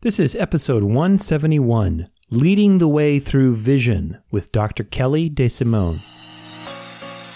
[0.00, 4.84] This is episode 171 Leading the Way Through Vision with Dr.
[4.84, 5.98] Kelly DeSimone.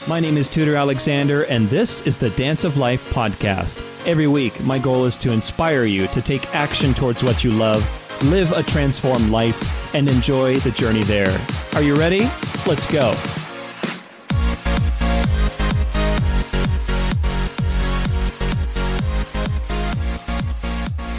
[0.08, 3.84] My name is Tudor Alexander, and this is the Dance of Life podcast.
[4.06, 7.82] Every week, my goal is to inspire you to take action towards what you love,
[8.30, 11.36] live a transformed life, and enjoy the journey there.
[11.74, 12.30] Are you ready?
[12.64, 13.12] Let's go.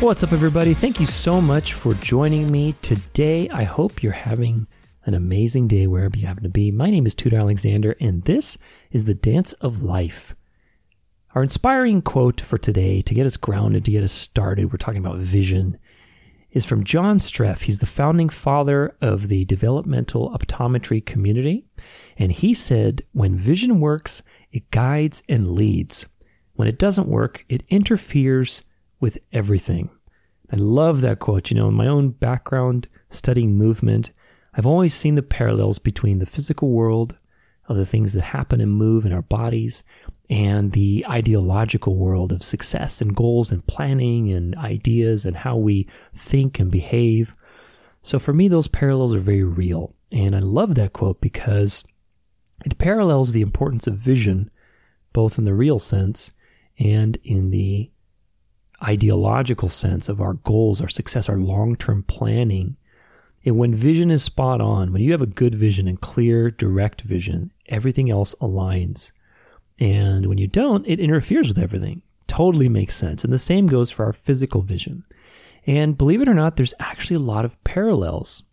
[0.03, 0.73] What's up, everybody?
[0.73, 3.47] Thank you so much for joining me today.
[3.47, 4.67] I hope you're having
[5.05, 6.73] an amazing day wherever you happen to be.
[6.73, 8.57] My name is Tudor Alexander, and this
[8.91, 10.35] is the Dance of Life.
[11.33, 14.99] Our inspiring quote for today, to get us grounded, to get us started, we're talking
[14.99, 15.79] about vision,
[16.51, 17.61] is from John Streff.
[17.61, 21.65] He's the founding father of the developmental optometry community.
[22.17, 26.07] And he said, When vision works, it guides and leads.
[26.55, 28.63] When it doesn't work, it interferes
[29.03, 29.89] with everything.
[30.53, 31.49] I love that quote.
[31.49, 34.11] You know, in my own background studying movement,
[34.53, 37.17] I've always seen the parallels between the physical world
[37.67, 39.83] of the things that happen and move in our bodies
[40.29, 45.87] and the ideological world of success and goals and planning and ideas and how we
[46.13, 47.35] think and behave.
[48.03, 49.95] So for me, those parallels are very real.
[50.11, 51.83] And I love that quote because
[52.63, 54.51] it parallels the importance of vision,
[55.13, 56.29] both in the real sense
[56.77, 57.89] and in the
[58.83, 62.77] ideological sense of our goals, our success, our long term planning.
[63.45, 67.01] And when vision is spot on, when you have a good vision and clear, direct
[67.01, 69.11] vision, everything else aligns.
[69.79, 72.03] And when you don't, it interferes with everything.
[72.27, 73.23] Totally makes sense.
[73.23, 75.03] And the same goes for our physical vision.
[75.65, 78.43] And believe it or not, there's actually a lot of parallels.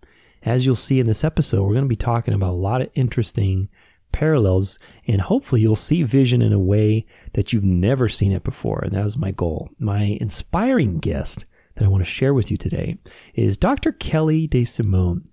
[0.42, 2.90] As you'll see in this episode, we're going to be talking about a lot of
[2.94, 3.68] interesting
[4.12, 8.80] parallels, and hopefully you'll see vision in a way that you've never seen it before.
[8.84, 9.70] And that was my goal.
[9.78, 11.44] My inspiring guest
[11.74, 12.98] that I want to share with you today
[13.34, 13.92] is Dr.
[13.92, 15.24] Kelly DeSimone.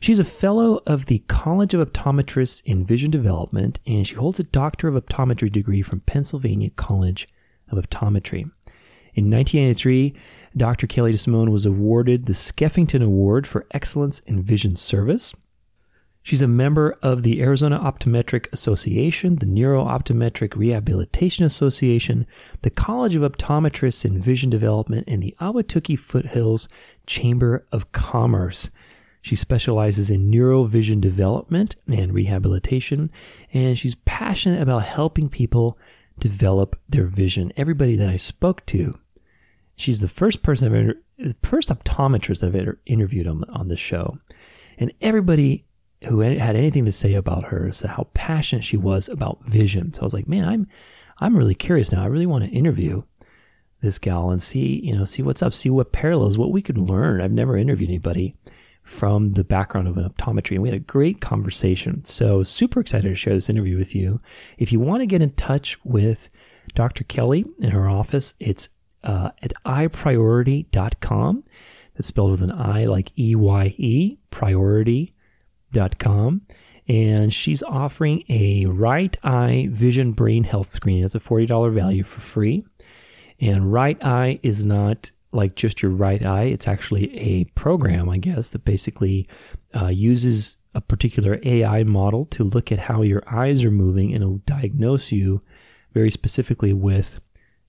[0.00, 4.44] She's a fellow of the College of Optometrists in Vision Development, and she holds a
[4.44, 7.28] Doctor of Optometry degree from Pennsylvania College
[7.68, 8.50] of Optometry.
[9.14, 10.14] In 1983,
[10.56, 10.86] Dr.
[10.86, 15.34] Kelly DeSimone was awarded the Skeffington Award for Excellence in Vision Service.
[16.26, 22.26] She's a member of the Arizona Optometric Association, the Neuro Optometric Rehabilitation Association,
[22.62, 26.68] the College of Optometrists in Vision Development, and the Ahwatukee Foothills
[27.06, 28.72] Chamber of Commerce.
[29.22, 33.06] She specializes in neurovision development and rehabilitation,
[33.52, 35.78] and she's passionate about helping people
[36.18, 37.52] develop their vision.
[37.56, 38.98] Everybody that I spoke to,
[39.76, 44.18] she's the first person I've the first optometrist I've ever interviewed on, on the show.
[44.76, 45.66] And everybody
[46.04, 49.92] who had anything to say about her is how passionate she was about vision.
[49.92, 50.66] So I was like, man, I'm
[51.18, 52.02] I'm really curious now.
[52.02, 53.02] I really want to interview
[53.80, 56.78] this gal and see, you know, see what's up, see what parallels, what we could
[56.78, 57.20] learn.
[57.20, 58.34] I've never interviewed anybody
[58.82, 62.04] from the background of an optometry, and we had a great conversation.
[62.04, 64.20] So super excited to share this interview with you.
[64.58, 66.30] If you want to get in touch with
[66.74, 67.04] Dr.
[67.04, 68.68] Kelly in her office, it's
[69.02, 71.44] uh, at eyepriority.com.
[71.94, 75.15] That's spelled with an I like E Y E, priority
[75.98, 76.42] com,
[76.88, 81.02] and she's offering a RightEye vision brain health screen.
[81.02, 82.64] That's a $40 value for free.
[83.40, 88.48] And RightEye is not like just your right eye, it's actually a program, I guess,
[88.50, 89.28] that basically
[89.74, 94.22] uh, uses a particular AI model to look at how your eyes are moving and
[94.22, 95.42] it'll diagnose you
[95.92, 97.20] very specifically with,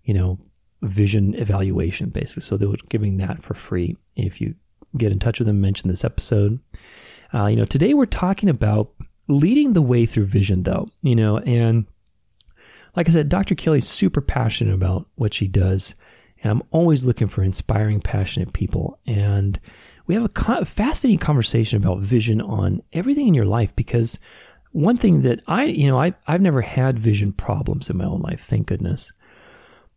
[0.04, 0.40] you know,
[0.82, 2.44] vision evaluation, basically.
[2.44, 4.56] So they're giving that for free if you
[4.98, 6.60] get in touch with them, mention this episode.
[7.34, 8.94] Uh, you know, today we're talking about
[9.28, 11.86] leading the way through vision, though, you know, and
[12.96, 13.56] like I said, Dr.
[13.56, 15.96] Kelly's super passionate about what she does.
[16.42, 19.00] And I'm always looking for inspiring, passionate people.
[19.06, 19.60] And
[20.08, 24.20] we have a fascinating conversation about vision on everything in your life because
[24.72, 28.22] one thing that I, you know, I, I've never had vision problems in my own
[28.22, 29.12] life, thank goodness.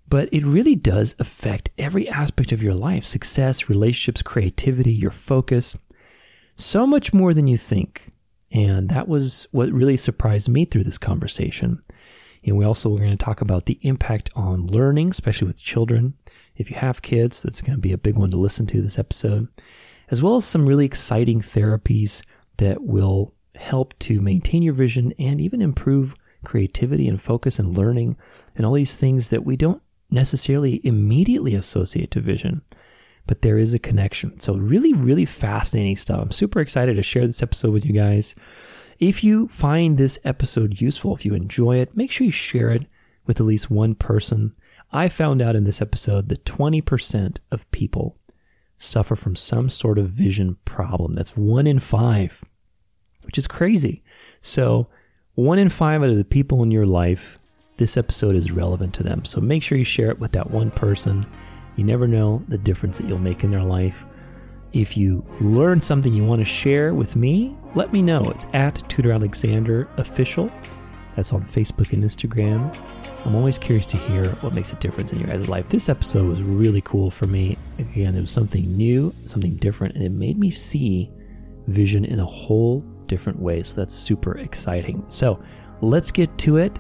[0.08, 5.76] But it really does affect every aspect of your life success, relationships, creativity, your focus
[6.60, 8.12] so much more than you think.
[8.52, 11.80] And that was what really surprised me through this conversation.
[12.44, 16.14] And we also are going to talk about the impact on learning, especially with children.
[16.56, 18.98] If you have kids, that's going to be a big one to listen to this
[18.98, 19.48] episode,
[20.10, 22.22] as well as some really exciting therapies
[22.56, 26.14] that will help to maintain your vision and even improve
[26.44, 28.16] creativity and focus and learning
[28.56, 32.62] and all these things that we don't necessarily immediately associate to vision
[33.30, 34.40] but there is a connection.
[34.40, 36.20] So, really, really fascinating stuff.
[36.20, 38.34] I'm super excited to share this episode with you guys.
[38.98, 42.88] If you find this episode useful, if you enjoy it, make sure you share it
[43.26, 44.56] with at least one person.
[44.90, 48.18] I found out in this episode that 20% of people
[48.78, 51.12] suffer from some sort of vision problem.
[51.12, 52.42] That's one in five,
[53.22, 54.02] which is crazy.
[54.40, 54.88] So,
[55.36, 57.38] one in five out of the people in your life,
[57.76, 59.24] this episode is relevant to them.
[59.24, 61.24] So, make sure you share it with that one person.
[61.80, 64.04] You never know the difference that you'll make in their life.
[64.74, 68.20] If you learn something you want to share with me, let me know.
[68.24, 70.52] It's at Tudor Alexander Official.
[71.16, 72.76] That's on Facebook and Instagram.
[73.24, 75.70] I'm always curious to hear what makes a difference in your guys' life.
[75.70, 77.56] This episode was really cool for me.
[77.78, 81.10] Again, it was something new, something different, and it made me see
[81.66, 83.62] vision in a whole different way.
[83.62, 85.02] So that's super exciting.
[85.08, 85.42] So
[85.80, 86.78] let's get to it.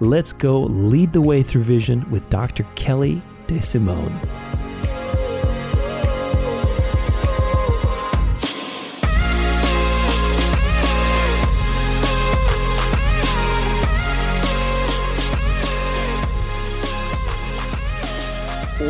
[0.00, 2.62] Let's go lead the way through vision with Dr.
[2.74, 3.20] Kelly
[3.50, 4.59] DeSimone.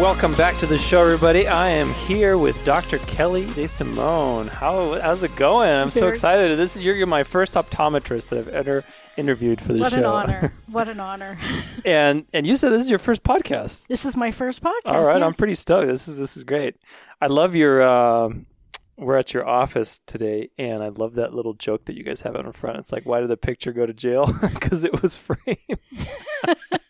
[0.00, 1.47] Welcome back to the show, everybody.
[1.47, 2.97] I am here with Dr.
[3.00, 4.49] Kelly DeSimone.
[4.49, 5.69] How how's it going?
[5.69, 6.58] I'm so excited.
[6.58, 8.82] This is you're, you're my first optometrist that I've ever
[9.19, 10.11] interviewed for the what show.
[10.11, 10.52] What an honor!
[10.70, 11.38] What an honor!
[11.85, 13.88] and and you said this is your first podcast.
[13.88, 14.73] This is my first podcast.
[14.87, 15.23] All right, yes.
[15.23, 15.88] I'm pretty stoked.
[15.88, 16.76] This is this is great.
[17.20, 17.82] I love your.
[17.82, 18.31] Uh,
[18.97, 22.37] we're at your office today, and I love that little joke that you guys have
[22.37, 22.79] out in front.
[22.79, 24.31] It's like, why did the picture go to jail?
[24.41, 25.79] Because it was framed.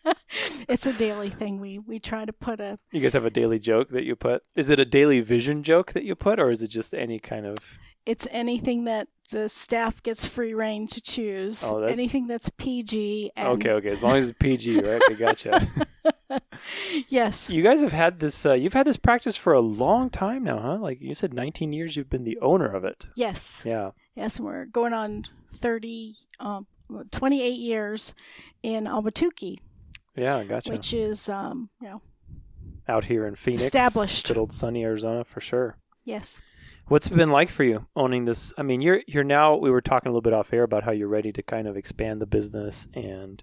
[0.67, 1.59] it's a daily thing.
[1.59, 2.77] We we try to put a.
[2.91, 4.43] You guys have a daily joke that you put.
[4.55, 7.45] Is it a daily vision joke that you put, or is it just any kind
[7.45, 7.57] of?
[8.05, 11.63] It's anything that the staff gets free reign to choose.
[11.63, 11.93] Oh, that's...
[11.93, 13.31] Anything that's PG.
[13.35, 13.47] And...
[13.49, 13.89] Okay, okay.
[13.89, 15.01] As long as it's PG, right?
[15.07, 15.67] I gotcha.
[17.09, 17.49] yes.
[17.49, 18.45] You guys have had this.
[18.45, 20.77] Uh, you've had this practice for a long time now, huh?
[20.77, 21.95] Like you said, 19 years.
[21.95, 23.07] You've been the owner of it.
[23.15, 23.63] Yes.
[23.65, 23.91] Yeah.
[24.15, 25.25] Yes, and we're going on
[25.55, 26.67] 30, um,
[27.11, 28.13] 28 years
[28.61, 29.59] in Ahwatukee.
[30.15, 30.71] Yeah, gotcha.
[30.71, 32.01] Which is, um, you know,
[32.87, 35.77] out here in Phoenix, established, good old sunny Arizona for sure.
[36.03, 36.41] Yes.
[36.87, 38.53] What's it been like for you owning this?
[38.57, 39.55] I mean, you're you're now.
[39.55, 41.77] We were talking a little bit off air about how you're ready to kind of
[41.77, 43.41] expand the business and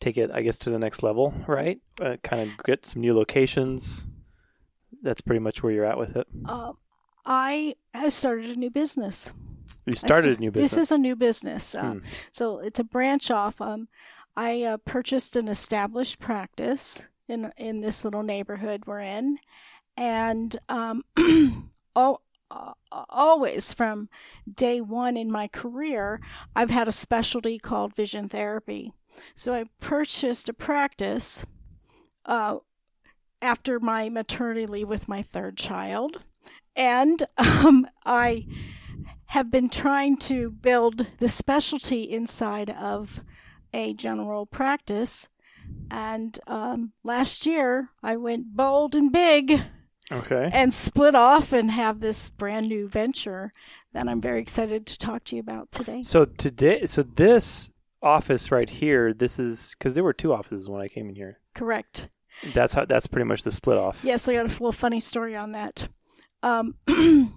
[0.00, 1.78] take it, I guess, to the next level, right?
[2.00, 4.06] Uh, kind of get some new locations.
[5.02, 6.26] That's pretty much where you're at with it.
[6.44, 6.72] Uh,
[7.24, 9.32] I have started a new business.
[9.86, 10.70] You started a new business.
[10.72, 12.06] This is a new business, um, hmm.
[12.32, 13.60] so it's a branch off.
[13.60, 13.88] Um,
[14.38, 19.38] I uh, purchased an established practice in in this little neighborhood we're in,
[19.96, 21.02] and um,
[21.96, 24.08] all, uh, always from
[24.48, 26.20] day one in my career,
[26.54, 28.92] I've had a specialty called vision therapy.
[29.34, 31.44] So I purchased a practice
[32.24, 32.58] uh,
[33.42, 36.22] after my maternity leave with my third child.
[36.76, 38.46] And um, I
[39.26, 43.20] have been trying to build the specialty inside of
[43.72, 45.28] a general practice.
[45.90, 49.62] And um, last year, I went bold and big.
[50.10, 50.50] Okay.
[50.52, 53.52] And split off and have this brand new venture
[53.92, 56.02] that I'm very excited to talk to you about today.
[56.02, 57.70] So today, so this
[58.02, 61.40] office right here, this is because there were two offices when I came in here.
[61.54, 62.08] Correct.
[62.54, 62.84] That's how.
[62.84, 64.00] That's pretty much the split off.
[64.04, 65.88] Yes, I got a little funny story on that.
[66.42, 66.76] Um,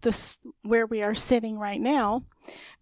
[0.00, 2.22] this where we are sitting right now.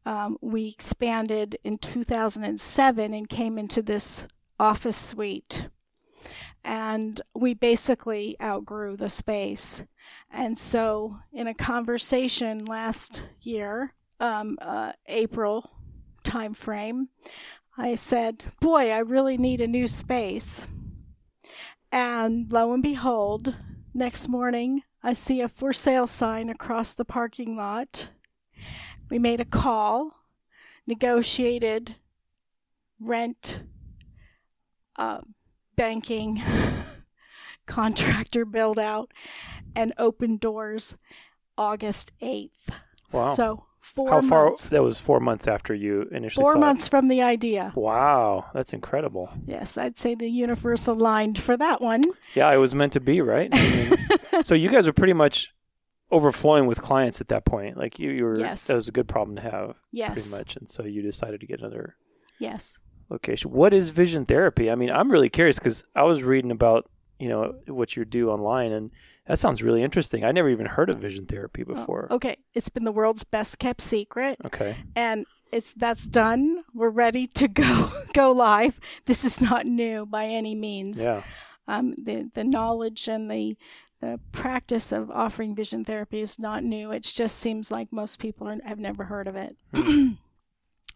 [0.08, 4.26] Um, we expanded in 2007 and came into this
[4.58, 5.68] office suite,
[6.64, 9.84] and we basically outgrew the space.
[10.30, 15.70] And so, in a conversation last year, um, uh, April
[16.24, 17.10] time frame,
[17.76, 20.66] I said, Boy, I really need a new space.
[21.92, 23.54] And lo and behold,
[23.92, 28.08] next morning, I see a for sale sign across the parking lot.
[29.10, 30.14] We made a call,
[30.86, 31.96] negotiated
[33.00, 33.60] rent,
[34.96, 35.20] uh,
[35.76, 36.42] banking,
[37.66, 39.12] contractor build out,
[39.74, 40.96] and opened doors
[41.56, 42.50] August 8th.
[43.12, 43.34] Wow.
[43.34, 44.44] So four How far?
[44.46, 44.68] months.
[44.68, 46.42] That was four months after you initially.
[46.44, 46.90] Four months It.
[46.90, 47.72] from the idea.
[47.74, 49.30] Wow, that's incredible.
[49.46, 52.04] Yes, I'd say the universe aligned for that one.
[52.34, 53.48] Yeah, it was meant to be, right?
[53.52, 53.56] I
[54.32, 55.52] mean, so you guys were pretty much
[56.10, 57.76] overflowing with clients at that point.
[57.76, 58.38] Like you, you were.
[58.38, 58.66] Yes.
[58.66, 59.76] That was a good problem to have.
[59.92, 60.12] Yes.
[60.12, 61.96] Pretty much, and so you decided to get another.
[62.38, 62.78] Yes.
[63.10, 63.50] Location.
[63.50, 64.70] What is vision therapy?
[64.70, 68.30] I mean, I'm really curious because I was reading about you know what you do
[68.30, 68.90] online and
[69.26, 72.36] that sounds really interesting i never even heard of vision therapy oh, before oh, okay
[72.54, 77.48] it's been the world's best kept secret okay and it's that's done we're ready to
[77.48, 81.22] go go live this is not new by any means yeah
[81.66, 83.56] um, the the knowledge and the
[84.00, 88.48] the practice of offering vision therapy is not new it just seems like most people
[88.48, 90.08] are, have never heard of it hmm.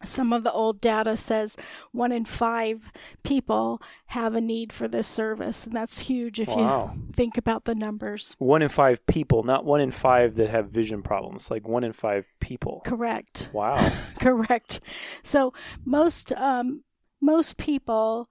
[0.04, 1.56] some of the old data says
[1.92, 2.90] one in five
[3.23, 6.92] people have a need for this service, and that's huge if Wow.
[6.94, 8.37] you think about the numbers.
[8.38, 11.50] One in five people, not one in five that have vision problems.
[11.50, 12.82] Like one in five people.
[12.85, 13.50] Correct.
[13.52, 13.76] Wow.
[14.18, 14.80] Correct.
[15.23, 15.52] So
[15.85, 16.85] most um,
[17.21, 18.28] most people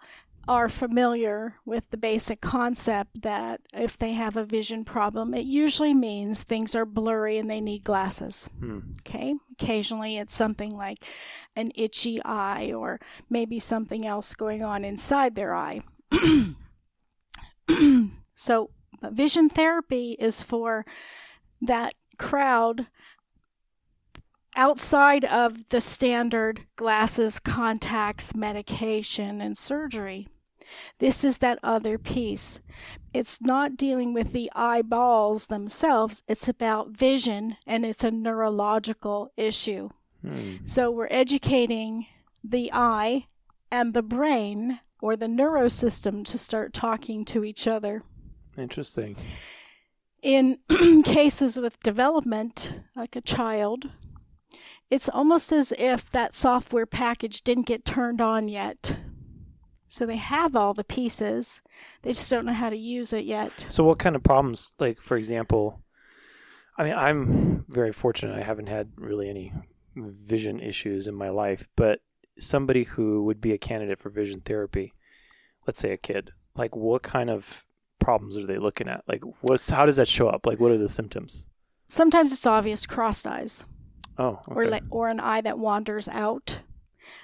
[0.47, 5.93] are familiar with the basic concept that if they have a vision problem, it usually
[5.93, 8.49] means things are blurry and they need glasses.
[8.59, 8.79] Hmm.
[8.99, 9.35] Okay.
[9.53, 11.05] Occasionally it's something like
[11.55, 15.81] an itchy eye or maybe something else going on inside their eye.
[18.35, 18.71] so,
[19.03, 20.85] vision therapy is for
[21.61, 22.87] that crowd
[24.55, 30.27] outside of the standard glasses, contacts, medication, and surgery.
[30.99, 32.61] This is that other piece.
[33.13, 39.89] It's not dealing with the eyeballs themselves, it's about vision and it's a neurological issue.
[40.21, 40.57] Hmm.
[40.65, 42.07] So we're educating
[42.43, 43.25] the eye
[43.71, 48.03] and the brain or the neurosystem to start talking to each other.
[48.57, 49.17] Interesting.
[50.21, 50.59] In
[51.03, 53.89] cases with development, like a child,
[54.91, 58.97] it's almost as if that software package didn't get turned on yet.
[59.87, 61.61] So they have all the pieces,
[62.03, 63.65] they just don't know how to use it yet.
[63.69, 65.81] So, what kind of problems, like for example,
[66.77, 68.37] I mean, I'm very fortunate.
[68.37, 69.53] I haven't had really any
[69.95, 71.99] vision issues in my life, but
[72.39, 74.93] somebody who would be a candidate for vision therapy,
[75.67, 77.65] let's say a kid, like what kind of
[77.99, 79.03] problems are they looking at?
[79.07, 80.45] Like, what's how does that show up?
[80.45, 81.45] Like, what are the symptoms?
[81.87, 83.65] Sometimes it's obvious crossed eyes.
[84.21, 86.59] Oh, or like or an eye that wanders out.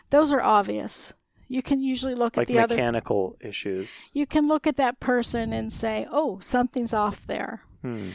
[0.10, 1.14] Those are obvious.
[1.48, 2.76] You can usually look like at the other.
[2.76, 4.10] mechanical issues.
[4.14, 8.12] You can look at that person and say, "Oh, something's off there." Hmm.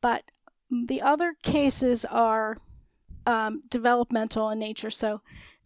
[0.00, 0.24] But
[0.70, 2.56] the other cases are
[3.26, 4.90] um, developmental in nature.
[4.90, 5.20] So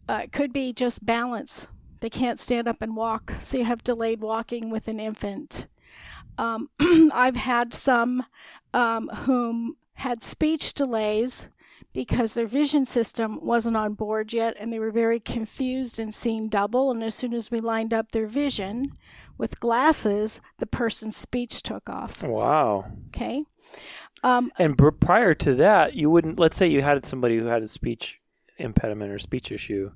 [0.07, 1.67] uh, it could be just balance.
[1.99, 5.65] They can't stand up and walk, so you have delayed walking with an infant.
[6.37, 8.23] Um, I've had some
[8.71, 11.49] um, whom had speech delays
[11.93, 16.47] because their vision system wasn't on board yet and they were very confused and seeing
[16.47, 16.91] double.
[16.91, 18.91] And as soon as we lined up their vision
[19.37, 22.23] with glasses, the person's speech took off.
[22.23, 22.85] Wow.
[23.07, 23.43] Okay.
[24.23, 26.39] Um, And br- prior to that, you wouldn't.
[26.39, 28.19] Let's say you had somebody who had a speech
[28.57, 29.89] impediment or speech issue.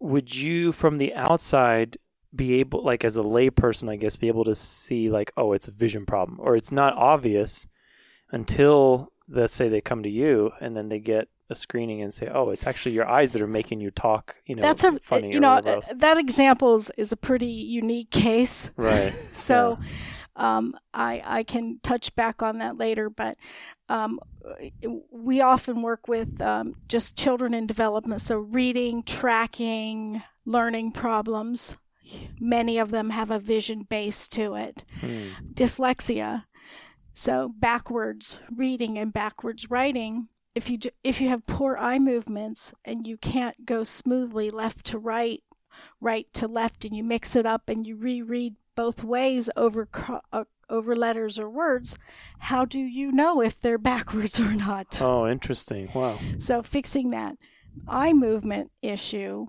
[0.00, 1.98] Would you, from the outside,
[2.34, 5.68] be able, like as a layperson, I guess, be able to see, like, oh, it's
[5.68, 7.66] a vision problem, or it's not obvious
[8.32, 12.28] until, let's say, they come to you and then they get a screening and say,
[12.32, 15.32] oh, it's actually your eyes that are making you talk, you know, that's a funny
[15.32, 15.90] you know else.
[15.96, 18.70] that example is, is a pretty unique case.
[18.76, 19.14] Right.
[19.32, 19.78] So
[20.36, 23.36] um, I I can touch back on that later, but
[23.88, 24.20] um,
[25.10, 31.76] we often work with um, just children in development, so reading, tracking, learning problems.
[32.40, 34.82] Many of them have a vision base to it.
[35.00, 35.28] Hmm.
[35.52, 36.44] Dyslexia,
[37.12, 40.28] so backwards reading and backwards writing.
[40.54, 44.86] If you do, if you have poor eye movements and you can't go smoothly left
[44.86, 45.42] to right,
[46.00, 49.88] right to left, and you mix it up and you reread both ways over
[50.32, 51.98] uh, over letters or words,
[52.38, 55.00] how do you know if they're backwards or not?
[55.00, 55.90] Oh, interesting.
[55.94, 56.18] Wow.
[56.38, 57.36] So fixing that
[57.86, 59.46] eye movement issue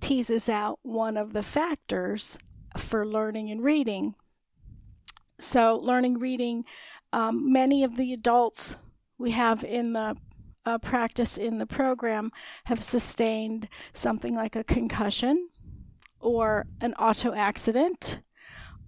[0.00, 2.38] teases out one of the factors
[2.76, 4.14] for learning and reading.
[5.38, 6.64] So learning reading,
[7.12, 8.76] um, many of the adults
[9.18, 10.16] we have in the
[10.64, 12.30] uh, practice in the program
[12.64, 15.48] have sustained something like a concussion
[16.20, 18.22] or an auto accident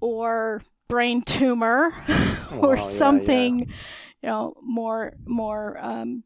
[0.01, 6.25] or brain tumor Wow, or yeah, something you know more more um,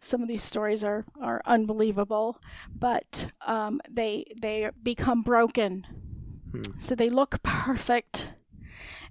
[0.00, 2.40] some of these stories are are unbelievable
[2.74, 5.86] but um, they they become broken.
[6.50, 6.62] Hmm.
[6.78, 8.28] so they look perfect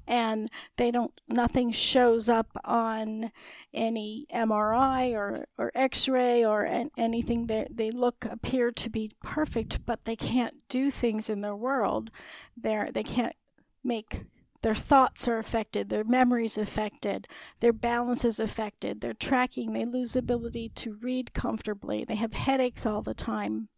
[0.07, 3.31] and they don't nothing shows up on
[3.73, 7.47] any MRI or, or x-ray or an, anything.
[7.47, 12.11] They, they look appear to be perfect but they can't do things in their world.
[12.55, 13.35] They're they can't
[13.83, 14.25] make
[14.61, 17.27] their thoughts are affected their memories affected
[17.59, 22.85] their balance is affected their tracking they lose ability to read comfortably they have headaches
[22.85, 23.69] all the time.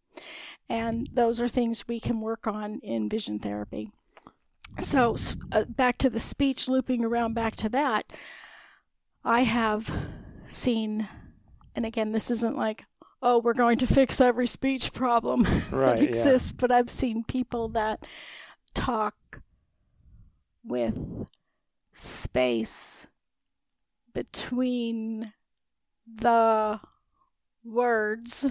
[0.68, 3.90] And those are things we can work on in vision therapy
[4.78, 5.16] so
[5.52, 8.04] uh, back to the speech looping around back to that
[9.24, 9.90] i have
[10.46, 11.08] seen
[11.74, 12.84] and again this isn't like
[13.22, 16.08] oh we're going to fix every speech problem Right, that yeah.
[16.08, 18.06] exists but i've seen people that
[18.74, 19.40] talk
[20.64, 20.98] with
[21.92, 23.06] space
[24.12, 25.32] between
[26.06, 26.80] the
[27.64, 28.50] words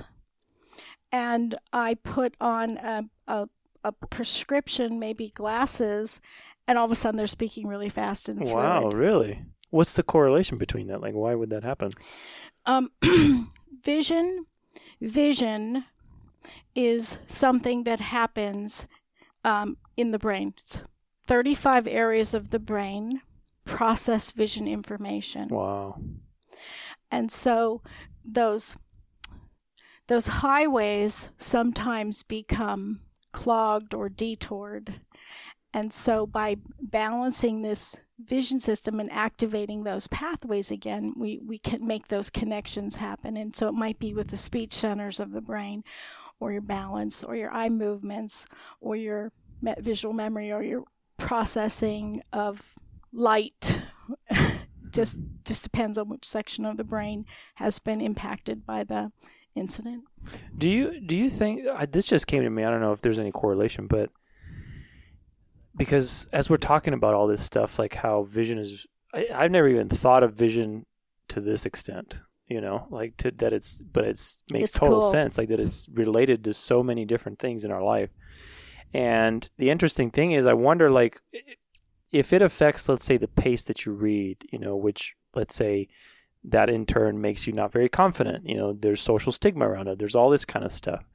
[1.12, 3.48] and I put on a, a,
[3.86, 6.20] a prescription, maybe glasses,
[6.68, 8.56] and all of a sudden they're speaking really fast and fluid.
[8.56, 9.44] Wow, really?
[9.70, 11.01] What's the correlation between that?
[11.01, 11.89] Like, why would that happen?
[12.65, 12.89] Um,
[13.84, 14.46] vision,
[15.00, 15.86] vision
[16.74, 18.88] is something that happens
[19.44, 20.56] um, in the brain.
[20.58, 20.82] It's
[21.27, 23.22] 35 areas of the brain
[23.65, 25.50] process vision information.
[25.50, 26.00] Wow.
[27.12, 27.82] And so
[28.24, 28.75] those
[30.08, 33.01] those highways sometimes become
[33.36, 34.96] clogged or detoured.
[35.74, 41.86] And so by balancing this vision system and activating those pathways again, we, we can
[41.86, 43.36] make those connections happen.
[43.36, 45.84] And so it might be with the speech centers of the brain,
[46.39, 48.48] or your balance, or your eye movements,
[48.80, 49.34] or your
[49.80, 50.86] visual memory, or your
[51.18, 52.74] processing of
[53.12, 53.82] light.
[54.92, 57.25] just just depends on which section of the brain
[57.56, 59.12] has been impacted by the
[59.56, 60.04] incident.
[60.58, 62.64] Do you do you think this just came to me?
[62.64, 64.10] I don't know if there's any correlation, but
[65.76, 69.68] because as we're talking about all this stuff, like how vision is, I, I've never
[69.68, 70.86] even thought of vision
[71.30, 72.22] to this extent.
[72.48, 75.12] You know, like to that it's, but it's makes It's total cool.
[75.12, 75.38] sense.
[75.38, 78.12] Like that it's related to so many different things in our life.
[78.94, 81.20] And the interesting thing is, I wonder, like,
[82.12, 85.88] if it affects, let's say, the pace that you read, you know, which let's say
[86.50, 88.48] that in turn makes you not very confident.
[88.48, 90.00] You know, there's social stigma around it.
[90.00, 91.06] There's all this kind of stuff.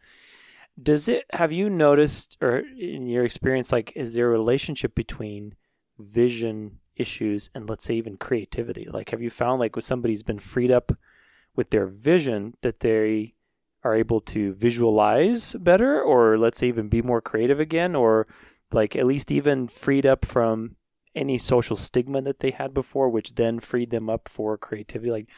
[0.81, 5.55] Does it have you noticed or in your experience like is there a relationship between
[5.99, 8.87] vision issues and let's say even creativity?
[8.91, 10.93] Like have you found like when somebody's been freed up
[11.55, 13.35] with their vision that they
[13.83, 18.27] are able to visualize better or let's say even be more creative again or
[18.73, 20.77] like at least even freed up from
[21.15, 25.11] any social stigma that they had before, which then freed them up for creativity.
[25.11, 25.29] Like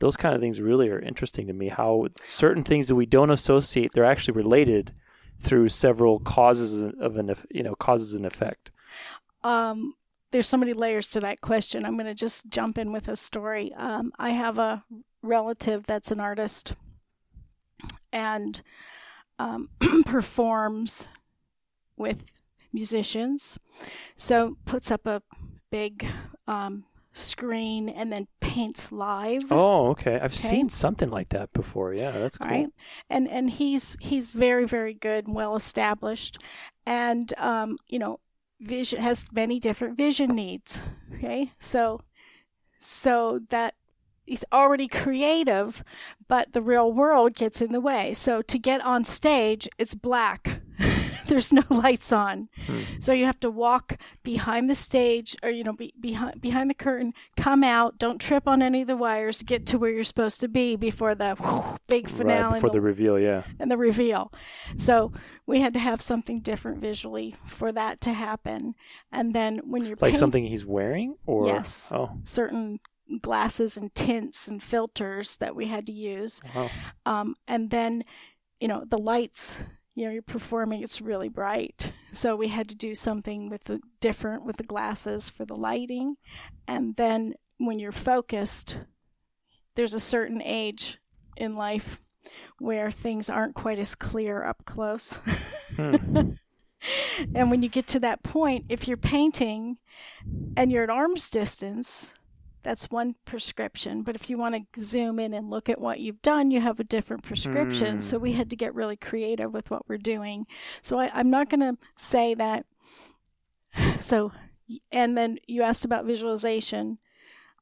[0.00, 1.68] those kind of things really are interesting to me.
[1.68, 4.92] How certain things that we don't associate, they're actually related
[5.40, 8.70] through several causes of an, you know, causes and effect.
[9.42, 9.94] Um,
[10.30, 11.84] there's so many layers to that question.
[11.84, 13.72] I'm going to just jump in with a story.
[13.74, 14.84] Um, I have a
[15.22, 16.74] relative that's an artist
[18.12, 18.60] and
[19.38, 19.68] um,
[20.06, 21.08] performs
[21.96, 22.24] with
[22.74, 23.58] musicians.
[24.16, 25.22] So puts up a
[25.70, 26.04] big
[26.46, 29.44] um, screen and then paints live.
[29.50, 30.16] Oh, okay.
[30.16, 30.48] I've Okay.
[30.48, 31.94] seen something like that before.
[31.94, 32.48] Yeah, that's cool.
[32.48, 32.68] right
[33.08, 36.38] and and he's he's very very good and well established
[36.86, 38.18] and um you know
[38.60, 40.82] vision has many different vision needs
[41.14, 42.00] okay so
[42.78, 43.74] so that
[44.26, 45.82] he's already creative
[46.28, 50.60] but the real world gets in the way so to get on stage it's black
[51.28, 52.82] there's no lights on Hmm.
[53.00, 56.74] so you have to walk behind the stage or you know be, behind behind the
[56.74, 60.40] curtain come out don't trip on any of the wires get to where you're supposed
[60.40, 63.42] to be before the whew, big finale Right before the the reveal, yeah.
[63.60, 64.32] and the reveal.
[64.78, 65.12] So
[65.46, 68.74] we had to have something different visually for that to happen.
[69.12, 71.92] And then when you're Like something he's wearing or Yes.
[71.94, 72.80] Oh, certain
[73.20, 76.40] glasses and tints and filters that we had to use.
[76.54, 76.70] wow.
[77.06, 78.02] Um, and then,
[78.60, 79.58] you know, the lights,
[79.94, 81.92] you know, you're performing, it's really bright.
[82.12, 86.16] So we had to do something with the different with the glasses for the lighting.
[86.66, 88.78] And then when you're focused,
[89.74, 90.98] there's a certain age
[91.36, 92.00] in life
[92.58, 95.18] where things aren't quite as clear up close.
[95.76, 95.96] Hmm.
[97.34, 99.78] and when you get to that point, if you're painting
[100.56, 102.14] and you're at arm's distance,
[102.64, 104.02] that's one prescription.
[104.02, 106.80] But if you want to zoom in and look at what you've done, you have
[106.80, 107.96] a different prescription.
[107.96, 108.00] Hmm.
[108.00, 110.46] So we had to get really creative with what we're doing.
[110.82, 112.66] So I, I'm not going to say that.
[114.00, 114.32] So,
[114.92, 116.98] and then you asked about visualization.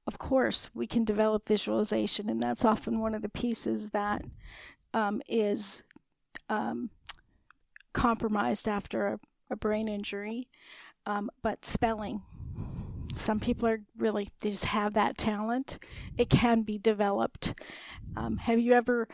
[0.06, 4.22] Of course, we can develop visualization, and that's often one of the pieces that
[4.92, 5.82] um, is
[6.48, 6.90] um,
[7.92, 10.48] compromised after a, a brain injury.
[11.06, 12.22] Um, but spelling,
[13.14, 15.79] some people are really they just have that talent.
[16.16, 17.55] It can be developed.
[18.16, 19.09] Um, have you ever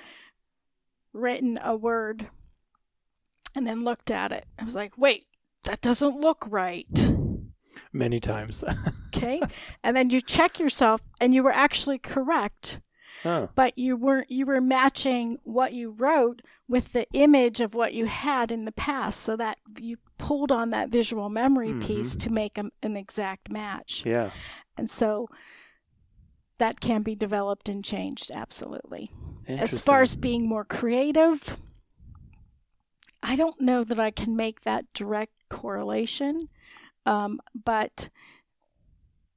[1.13, 2.29] written a word
[3.55, 4.47] and then looked at it?
[4.59, 5.27] I was like, wait,
[5.65, 7.13] that doesn't look right.
[7.93, 8.65] Many times.
[9.17, 9.41] Okay,
[9.83, 12.79] and then you check yourself, and you were actually correct
[13.25, 13.49] oh.
[13.55, 18.07] but you weren't you were matching what you wrote with the image of what you
[18.07, 22.59] had in the past so that you pulled on that visual memory piece to make
[22.59, 24.31] a, an exact match Yeah.
[24.77, 25.29] and so
[26.59, 29.11] that can be developed and changed absolutely
[29.47, 31.57] as far as being more creative
[33.23, 36.49] i don't know that i can make that direct correlation
[37.07, 38.11] um, but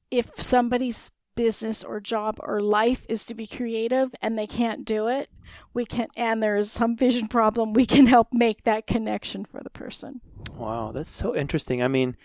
[0.09, 1.09] if somebody's
[1.43, 5.27] business or job or life is to be creative and they can't do it
[5.73, 9.59] we can and there is some vision problem we can help make that connection for
[9.63, 10.21] the person.
[10.55, 11.81] Wow that's so interesting.
[11.81, 12.15] I mean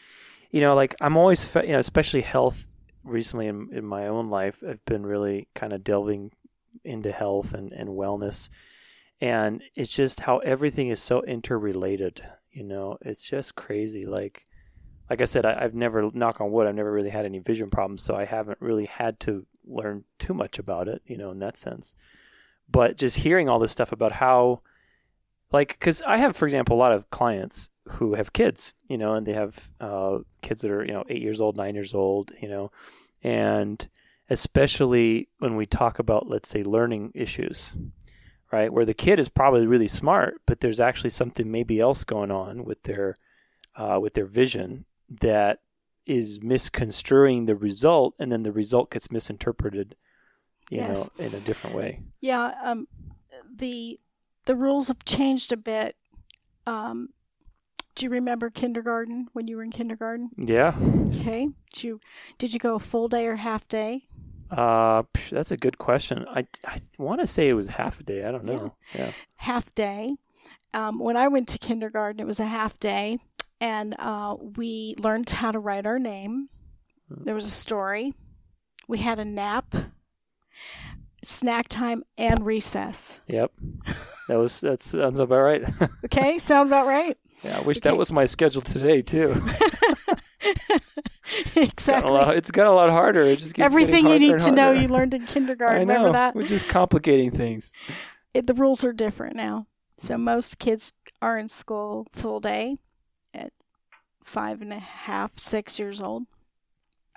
[0.50, 2.66] you know like i'm always you know especially health
[3.04, 6.30] recently in, in my own life i've been really kind of delving
[6.84, 8.48] into health and, and wellness.
[9.20, 12.22] And it's just how everything is so interrelated
[12.56, 12.96] you know?
[13.02, 14.44] It's just crazy like
[15.10, 17.70] like i said I, i've never knock on wood i've never really had any vision
[17.70, 21.38] problems so i haven't really had to learn too much about it you know in
[21.40, 21.94] that sense
[22.68, 24.60] but just hearing all this stuff about how
[25.52, 29.14] like because i have for example a lot of clients who have kids you know
[29.14, 32.32] and they have uh, kids that are you know eight years old nine years old
[32.40, 32.70] you know
[33.22, 33.88] and
[34.28, 37.76] especially when we talk about let's say learning issues
[38.52, 38.72] right?
[38.72, 42.64] Where the kid is probably really smart, but there's actually something maybe else going on
[42.64, 43.16] with their
[43.76, 45.60] uh, with their vision that
[46.04, 49.96] is misconstruing the result, and then the result gets misinterpreted,
[50.70, 51.10] you yes.
[51.18, 52.02] know, in a different way.
[52.20, 52.86] Yeah, um,
[53.54, 53.98] the
[54.46, 55.96] the rules have changed a bit.
[56.66, 57.10] Um,
[57.94, 60.30] do you remember kindergarten when you were in kindergarten?
[60.36, 60.76] Yeah.
[61.08, 61.46] Okay.
[61.72, 62.00] Did you
[62.38, 64.02] did you go a full day or half day?
[64.50, 66.24] Uh, that's a good question.
[66.28, 68.24] I, I want to say it was half a day.
[68.24, 68.74] I don't know.
[68.94, 69.06] Yeah.
[69.06, 69.12] yeah.
[69.36, 70.14] Half day.
[70.72, 73.18] Um, when I went to kindergarten, it was a half day,
[73.60, 76.48] and uh, we learned how to write our name.
[77.08, 77.24] Hmm.
[77.24, 78.14] There was a story.
[78.88, 79.74] We had a nap,
[81.24, 83.20] snack time, and recess.
[83.28, 83.52] Yep.
[84.28, 85.64] That was that sounds about right.
[86.04, 87.16] okay, sound about right.
[87.42, 87.90] Yeah, I wish okay.
[87.90, 89.42] that was my schedule today too.
[91.56, 91.62] exactly.
[91.62, 93.22] It's got, lot, it's a lot harder.
[93.22, 95.82] It just everything you need to know you learned in kindergarten.
[95.82, 95.94] I know.
[95.94, 96.34] Remember that?
[96.34, 97.72] We're just complicating things.
[98.34, 99.66] It, the rules are different now.
[99.98, 100.92] So most kids
[101.22, 102.76] are in school full day
[103.36, 103.52] at
[104.24, 106.24] five and a half, six years old,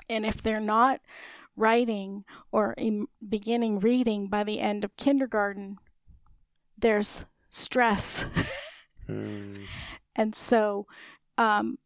[0.10, 1.02] and if they're not
[1.56, 2.76] writing or
[3.28, 5.78] beginning reading by the end of kindergarten,
[6.78, 8.26] there's stress.
[9.08, 9.64] Hmm.
[10.16, 10.86] And so
[11.38, 11.80] um,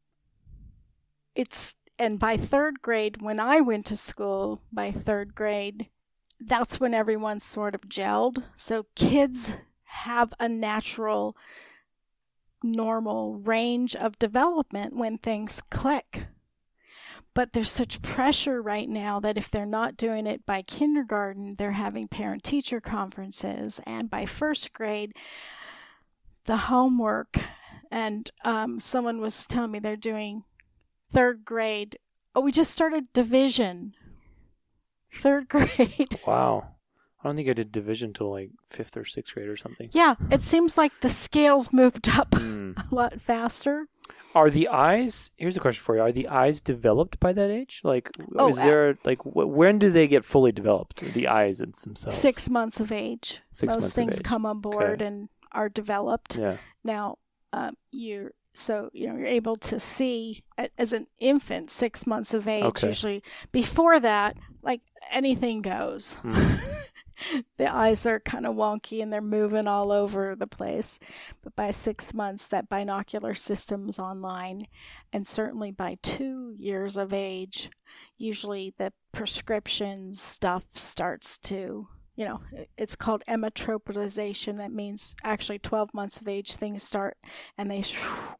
[1.35, 5.87] it's and by third grade, when I went to school, by third grade,
[6.39, 8.43] that's when everyone sort of gelled.
[8.55, 11.37] So kids have a natural,
[12.63, 16.27] normal range of development when things click.
[17.33, 21.71] But there's such pressure right now that if they're not doing it by kindergarten, they're
[21.71, 23.81] having parent teacher conferences.
[23.87, 25.13] And by first grade,
[26.45, 27.37] the homework,
[27.89, 30.43] and um, someone was telling me they're doing
[31.09, 31.97] third grade.
[32.35, 33.93] Oh, we just started division.
[35.11, 36.19] Third grade.
[36.27, 36.72] Wow.
[37.23, 39.89] I don't think I did division till like fifth or sixth grade or something.
[39.93, 42.91] Yeah, it seems like the scales moved up mm.
[42.91, 43.87] a lot faster.
[44.35, 45.31] Are the eyes?
[45.37, 47.79] Here's a question for you: Are the eyes developed by that age?
[47.83, 50.97] Like, oh, is there like wh- when do they get fully developed?
[50.97, 52.15] The eyes themselves.
[52.15, 53.41] Six months of age.
[53.51, 55.05] Six Most things come on board okay.
[55.05, 56.35] and are developed.
[56.35, 56.57] Yeah.
[56.83, 57.19] Now,
[57.53, 60.43] um, you're so you know you're able to see
[60.77, 62.87] as an infant six months of age okay.
[62.87, 64.81] usually before that like
[65.11, 66.61] anything goes mm.
[67.57, 70.99] the eyes are kind of wonky and they're moving all over the place
[71.41, 74.67] but by six months that binocular system's online
[75.11, 77.69] and certainly by two years of age
[78.17, 82.41] usually the prescription stuff starts to you know,
[82.77, 84.57] it's called emmetropalization.
[84.57, 87.17] That means actually 12 months of age, things start
[87.57, 87.83] and they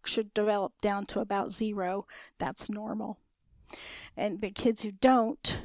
[0.05, 2.05] should develop down to about zero.
[2.37, 3.19] That's normal.
[4.15, 5.57] And the kids who don't,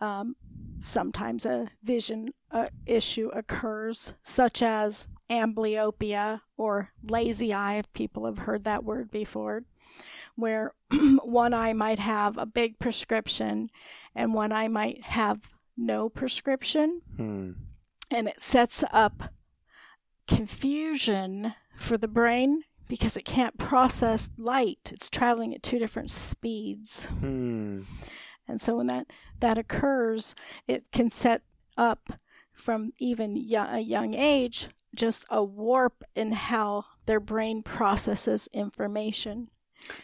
[0.00, 0.36] um,
[0.80, 8.38] sometimes a vision uh, issue occurs, such as amblyopia or lazy eye, if people have
[8.38, 9.64] heard that word before,
[10.36, 10.72] where
[11.22, 13.70] one eye might have a big prescription
[14.14, 15.40] and one eye might have
[15.76, 17.00] no prescription.
[17.16, 17.52] Hmm.
[18.10, 19.32] And it sets up
[20.28, 24.90] confusion for the brain because it can't process light.
[24.92, 27.06] It's traveling at two different speeds.
[27.06, 27.82] Hmm.
[28.46, 29.06] And so when that,
[29.40, 30.34] that occurs,
[30.66, 31.42] it can set
[31.76, 32.18] up
[32.52, 39.48] from even young, a young age just a warp in how their brain processes information.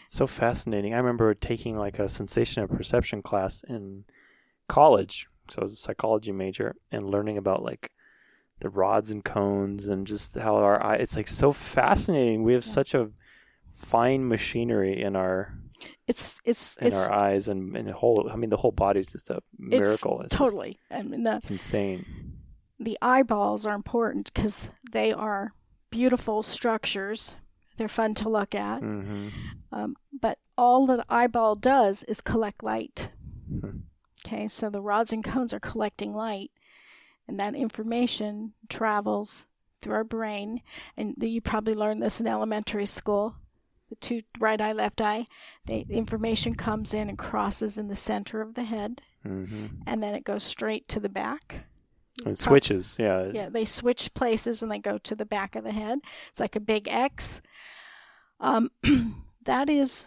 [0.08, 0.94] So fascinating.
[0.94, 4.04] I remember taking like a sensation of perception class in
[4.68, 7.90] college so I was a psychology major and learning about like
[8.60, 12.42] the rods and cones and just how our eye it's like so fascinating.
[12.42, 12.72] We have yeah.
[12.72, 13.10] such a
[13.70, 15.54] fine machinery in our
[16.06, 19.00] it's it's in it's, our eyes and, and the whole I mean the whole body
[19.00, 20.20] is just a miracle.
[20.20, 20.78] It's, it's totally.
[20.90, 22.04] Just, I mean that's insane.
[22.78, 25.52] The eyeballs are important because they are
[25.90, 27.36] beautiful structures.
[27.76, 28.82] They're fun to look at.
[28.82, 29.28] Mm-hmm.
[29.72, 33.10] Um, but all that the eyeball does is collect light.
[33.50, 33.78] Mm-hmm.
[34.26, 36.50] Okay, so the rods and cones are collecting light,
[37.26, 39.46] and that information travels
[39.80, 40.60] through our brain.
[40.96, 43.36] And you probably learned this in elementary school.
[43.90, 45.26] The two right eye, left eye,
[45.66, 49.66] the information comes in and crosses in the center of the head, Mm-hmm.
[49.86, 51.66] and then it goes straight to the back.
[52.24, 52.96] It switches.
[52.98, 53.30] Yeah.
[53.34, 55.98] Yeah, they switch places and they go to the back of the head.
[56.30, 57.42] It's like a big X.
[58.40, 58.70] Um,
[59.44, 60.06] that is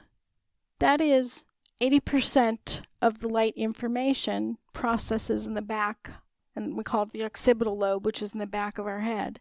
[0.79, 1.43] that is
[1.79, 6.09] eighty percent of the light information processes in the back,
[6.55, 9.39] and we call it the occipital lobe, which is in the back of our head.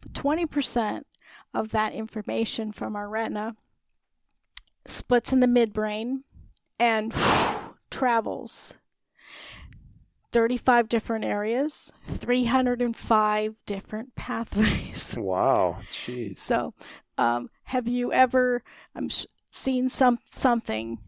[0.00, 1.06] But twenty percent
[1.52, 3.56] of that information from our retina
[4.90, 6.22] splits in the midbrain
[6.78, 7.14] and
[7.90, 8.74] travels
[10.32, 15.16] 35 different areas, 305 different pathways.
[15.30, 15.78] Wow.
[15.90, 16.36] Jeez.
[16.36, 16.74] So,
[17.18, 18.62] um, have you ever
[18.94, 19.08] um,
[19.50, 20.98] seen some something,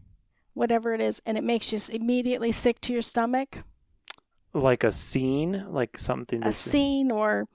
[0.53, 3.59] whatever it is, and it makes you immediately sick to your stomach?
[4.53, 6.45] Like a scene, like something.
[6.45, 7.47] A scene or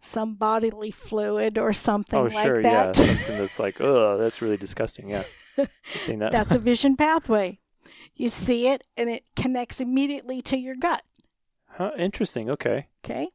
[0.00, 2.60] some bodily fluid or something Oh, like sure.
[2.60, 2.86] Yeah.
[2.86, 2.96] that.
[2.96, 5.08] Something that's like, oh, that's really disgusting.
[5.10, 5.24] Yeah.
[5.58, 6.30] I've seen that.
[6.32, 7.58] That's a vision pathway.
[8.14, 11.02] You see it, and it connects immediately to your gut.
[11.68, 12.50] huh, interesting.
[12.50, 12.86] Okay.
[13.04, 13.28] Okay,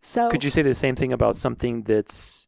[0.00, 2.46] so Could you say the same thing about something that's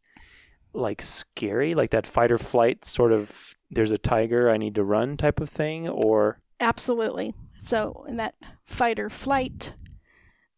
[0.73, 3.55] like scary, like that fight or flight sort of?
[3.71, 7.35] There's a tiger, I need to run type of thing, or Absolutely.
[7.59, 8.35] So, in that
[8.67, 9.75] fight or flight,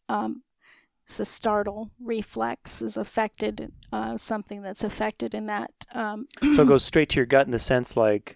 [0.09, 0.43] um,
[1.07, 5.71] it's a startle reflex is affected, uh, something that's affected in that.
[5.95, 8.35] Um, so it goes straight to your gut in the sense like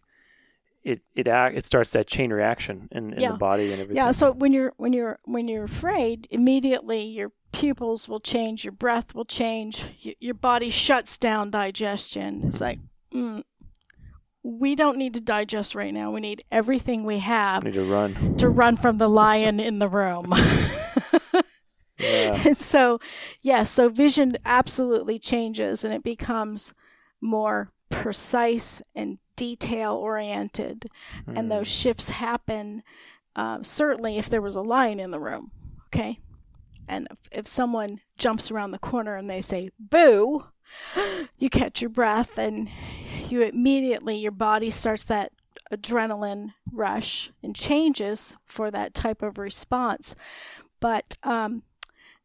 [0.84, 3.32] it it act, it starts that chain reaction in, in Yeah.
[3.32, 3.96] the body and everything.
[3.96, 4.12] yeah.
[4.12, 9.16] So when you're when you're when you're afraid, immediately your pupils will change, your breath
[9.16, 12.42] will change, y- your body shuts down digestion.
[12.46, 12.78] It's like,
[13.12, 13.42] mm,
[14.44, 16.12] we don't need to digest right now.
[16.12, 18.36] We need everything we have need to run.
[18.36, 20.32] to run from the lion in the room.
[22.00, 22.42] Yeah.
[22.44, 23.00] And so,
[23.42, 26.74] yeah, so vision absolutely changes and it becomes
[27.20, 30.90] more precise and detail oriented.
[31.26, 32.82] And those shifts happen
[33.36, 35.50] uh, certainly if there was a lion in the room,
[35.86, 36.18] okay?
[36.88, 40.46] And if, if someone jumps around the corner and they say, boo,
[41.38, 42.68] you catch your breath and
[43.28, 45.32] you immediately, your body starts that
[45.72, 50.16] adrenaline rush and changes for that type of response.
[50.80, 51.62] But um,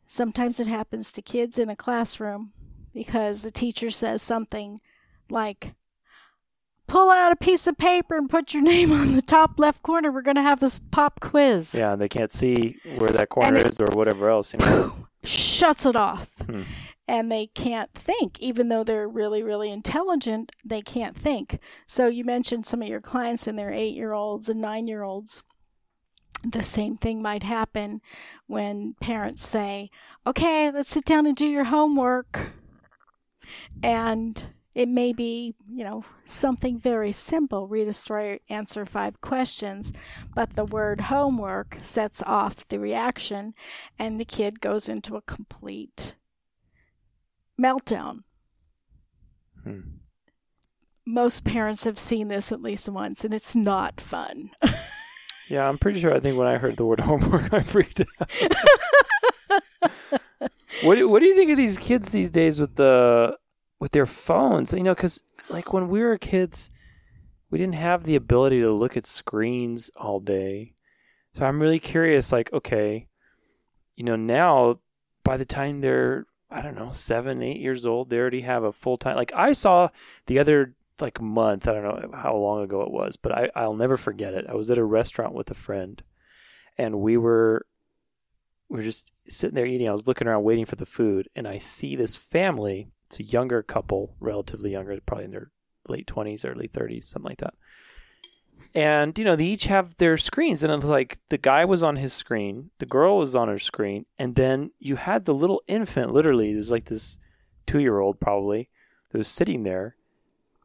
[0.07, 2.51] sometimes it happens to kids in a classroom
[2.93, 4.79] because the teacher says something
[5.29, 5.73] like,
[6.87, 10.11] pull out a piece of paper and put your name on the top left corner.
[10.11, 11.75] We're going to have this pop quiz.
[11.77, 14.53] Yeah, and they can't see where that corner it- is or whatever else.
[14.53, 14.95] You know.
[15.23, 16.29] Shuts it off.
[16.45, 16.63] Hmm.
[17.07, 18.39] And they can't think.
[18.39, 21.59] Even though they're really, really intelligent, they can't think.
[21.85, 25.03] So you mentioned some of your clients and their eight year olds and nine year
[25.03, 25.43] olds.
[26.45, 28.01] The same thing might happen
[28.45, 29.89] when parents say,
[30.27, 32.51] okay, let's sit down and do your homework.
[33.81, 34.43] And
[34.75, 39.93] it may be, you know, something very simple read a story, answer five questions,
[40.36, 43.53] but the word homework sets off the reaction,
[43.97, 46.15] and the kid goes into a complete
[47.60, 48.23] meltdown.
[49.63, 49.79] Hmm.
[51.05, 54.51] Most parents have seen this at least once, and it's not fun.
[55.49, 56.13] Yeah, I'm pretty sure.
[56.13, 58.31] I think when I heard the word homework, I freaked out.
[60.84, 63.38] what do, What do you think of these kids these days with the
[63.79, 64.73] with their phones?
[64.73, 66.69] You know, because like when we were kids,
[67.49, 70.73] we didn't have the ability to look at screens all day.
[71.34, 72.31] So I'm really curious.
[72.31, 73.08] Like, okay,
[73.95, 74.79] you know, now
[75.23, 78.71] by the time they're I don't know seven, eight years old, they already have a
[78.71, 79.15] full time.
[79.15, 79.89] Like I saw
[80.27, 81.67] the other like month.
[81.67, 84.45] I don't know how long ago it was, but I, I'll never forget it.
[84.49, 86.01] I was at a restaurant with a friend,
[86.77, 87.65] and we were
[88.69, 89.88] we were just sitting there eating.
[89.88, 92.89] I was looking around waiting for the food, and I see this family.
[93.08, 95.51] It's a younger couple, relatively younger, probably in their
[95.88, 97.53] late twenties, early thirties, something like that.
[98.73, 101.95] And you know, they each have their screens, and it's like the guy was on
[101.95, 106.12] his screen, the girl was on her screen, and then you had the little infant.
[106.12, 107.17] Literally, it was like this
[107.65, 108.69] two-year-old probably
[109.12, 109.95] that was sitting there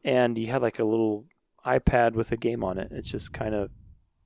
[0.04, 1.24] and you had like a little
[1.66, 2.88] iPad with a game on it.
[2.90, 3.70] It's just kind of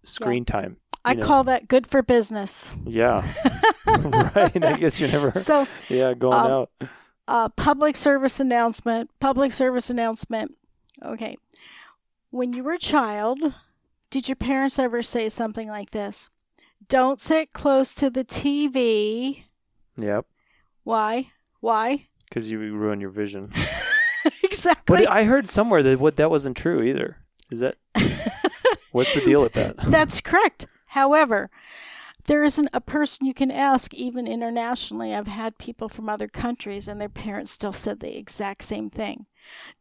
[0.04, 0.76] screen time.
[1.04, 1.26] I know.
[1.26, 2.74] call that good for business.
[2.86, 3.26] Yeah,
[3.86, 4.64] right.
[4.64, 5.32] I guess you never.
[5.38, 6.70] So, Yeah, going Um, out.
[7.28, 9.10] uh, public service announcement.
[9.20, 10.56] Public service announcement.
[11.04, 11.36] Okay.
[12.30, 13.38] When you were a child,
[14.10, 16.30] did your parents ever say something like this?
[16.88, 19.44] Don't sit close to the TV.
[19.96, 20.26] Yep,
[20.84, 21.30] Why?
[21.60, 22.06] Why?
[22.28, 23.52] because you ruin your vision.
[24.64, 24.98] exactly.
[24.98, 27.18] But I heard somewhere that what that wasn't true either.
[27.50, 27.76] Is that?
[28.92, 29.76] What's the deal with that?
[29.86, 30.66] That's correct.
[30.88, 31.50] However,
[32.26, 35.14] there isn't a person you can ask, even internationally.
[35.14, 39.26] I've had people from other countries, and their parents still said the exact same thing.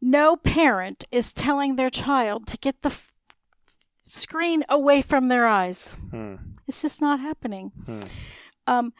[0.00, 3.14] No parent is telling their child to get the f-
[4.06, 5.96] screen away from their eyes.
[6.10, 6.34] Hmm.
[6.66, 7.72] It's just not happening.
[7.86, 8.00] Hmm.
[8.66, 8.92] Um,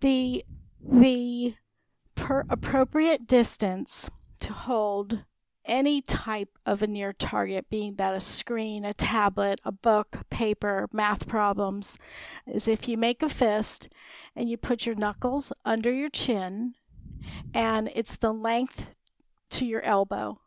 [0.00, 0.44] the
[0.80, 1.54] the
[2.14, 5.24] per appropriate distance to hold
[5.64, 10.88] any type of a near target, being that a screen, a tablet, a book, paper,
[10.92, 11.98] math problems,
[12.46, 13.88] is if you make a fist
[14.34, 16.74] and you put your knuckles under your chin
[17.54, 18.88] and it's the length
[19.50, 20.40] to your elbow.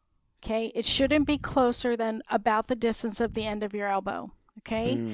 [0.44, 4.32] Okay, it shouldn't be closer than about the distance of the end of your elbow.
[4.60, 5.14] Okay, Hmm.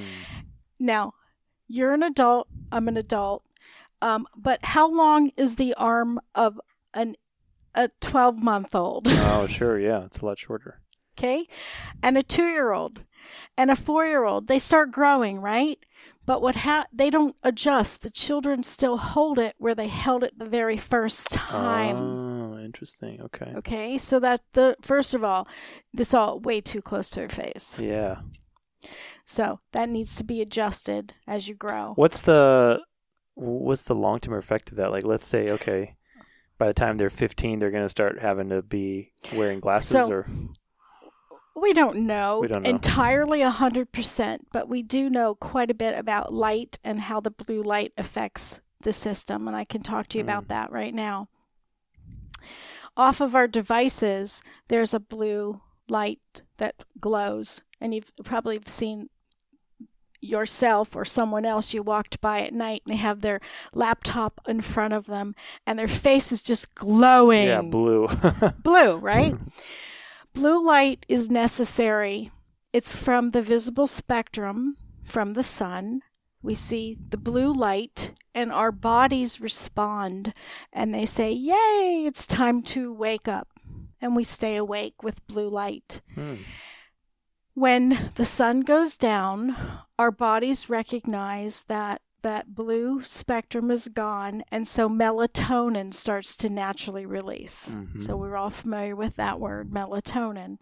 [0.80, 1.14] now
[1.68, 3.44] you're an adult, I'm an adult,
[4.02, 6.60] um, but how long is the arm of
[6.94, 7.16] an
[7.76, 9.08] a 12 month old?
[9.10, 9.80] Oh, sure.
[9.80, 10.80] Yeah, it's a lot shorter.
[11.18, 11.48] okay
[12.04, 13.02] and a two-year-old
[13.58, 15.78] and a four-year-old they start growing right
[16.26, 20.38] but what ha- they don't adjust the children still hold it where they held it
[20.38, 23.22] the very first time Oh, interesting.
[23.22, 23.54] Okay.
[23.58, 25.48] okay so that the first of all
[25.98, 28.22] it's all way too close to their face Yeah.
[29.26, 32.80] so that needs to be adjusted as you grow What's the
[33.36, 34.92] what's the long term effect of that?
[34.92, 35.96] Like, let's say, okay,
[36.62, 40.12] by the time they're 15, they're going to start having to be wearing glasses, So-
[40.12, 40.28] or
[41.56, 42.69] we don't know, We don't know.
[42.69, 47.63] entirely 100%, but we do know quite a bit about light and how the blue
[47.63, 49.47] light affects the system.
[49.47, 50.50] And I can talk to you about hmm.
[50.50, 51.30] that right now.
[52.95, 57.63] Off of our devices, there's a blue light that glows.
[57.80, 59.10] And you've probably seen
[60.22, 63.42] yourself or someone else you walked by at night and they have their
[63.74, 68.08] laptop in front of them and their face is just glowing yeah, blue.
[68.64, 69.36] blue, right?
[70.34, 72.32] blue light is necessary.
[72.72, 76.02] It's from the visible spectrum from the sun.
[76.42, 80.34] We see the blue light and our bodies respond
[80.72, 83.48] and they say, Yay, it's time to wake up.
[84.02, 86.02] And we stay awake with blue light.
[86.16, 86.38] Hmm.
[87.54, 89.56] When the sun goes down,
[90.02, 97.06] our bodies recognize that that blue spectrum is gone, and so melatonin starts to naturally
[97.06, 97.76] release.
[97.76, 98.02] Mhm.
[98.02, 100.58] So we're all familiar with that word, melatonin.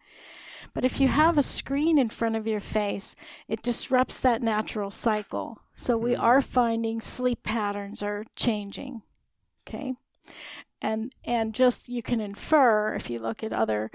[0.73, 3.15] But if you have a screen in front of your face,
[3.47, 5.59] it disrupts that natural cycle.
[5.73, 6.21] So we Hmm.
[6.21, 9.01] are finding sleep patterns are changing.
[9.65, 9.95] Okay?
[10.81, 13.89] And and just you can infer if you look at other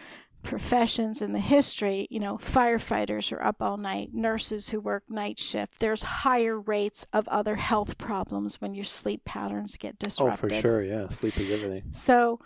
[0.45, 5.39] professions in the history, you know, firefighters are up all night, nurses who work night
[5.39, 5.81] shift.
[5.81, 10.53] There's higher rates of other health problems when your sleep patterns get disrupted.
[10.53, 10.83] oh, for sure.
[10.85, 11.91] Yeah, sleep is everything.
[11.91, 12.41] So,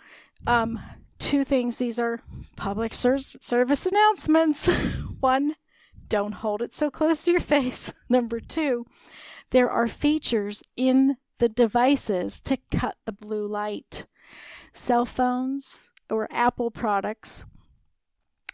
[0.47, 0.79] um,
[1.19, 1.77] two things.
[1.77, 2.19] These are
[2.55, 4.67] public ser- service announcements.
[5.19, 5.55] One,
[6.07, 7.93] don't hold it so close to your face.
[8.09, 8.85] Number two,
[9.51, 14.05] there are features in the devices to cut the blue light.
[14.73, 17.45] Cell phones or Apple products.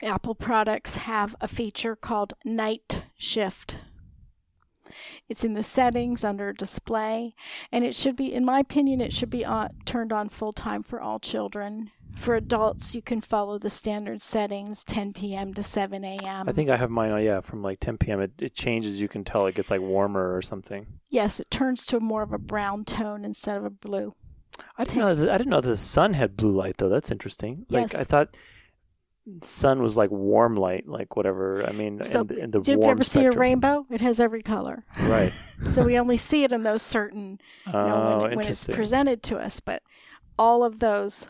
[0.05, 3.77] Apple products have a feature called night shift.
[5.27, 7.33] It's in the settings under display,
[7.71, 10.83] and it should be, in my opinion, it should be on, turned on full time
[10.83, 11.91] for all children.
[12.15, 15.53] For adults, you can follow the standard settings 10 p.m.
[15.55, 16.47] to 7 a.m.
[16.47, 17.11] I think I have mine.
[17.11, 18.21] on yeah, from like 10 p.m.
[18.21, 19.01] It, it changes.
[19.01, 20.85] You can tell it gets like warmer or something.
[21.09, 24.13] yes, it turns to more of a brown tone instead of a blue.
[24.77, 25.07] I didn't know.
[25.09, 26.87] Takes- That, I didn't know the sun had blue light though.
[26.89, 27.65] That's interesting.
[27.69, 27.99] Like Yes.
[27.99, 28.37] I thought,
[29.41, 31.65] sun was like warm light, like whatever.
[31.67, 33.85] I mean, So, in, the- in the Did you ever see a rainbow?
[33.89, 34.85] It has every color.
[34.99, 35.33] Right.
[35.67, 39.23] so we only see it in those certain, you know, oh, when, when it's presented
[39.23, 39.59] to us.
[39.59, 39.81] But
[40.37, 41.27] all of those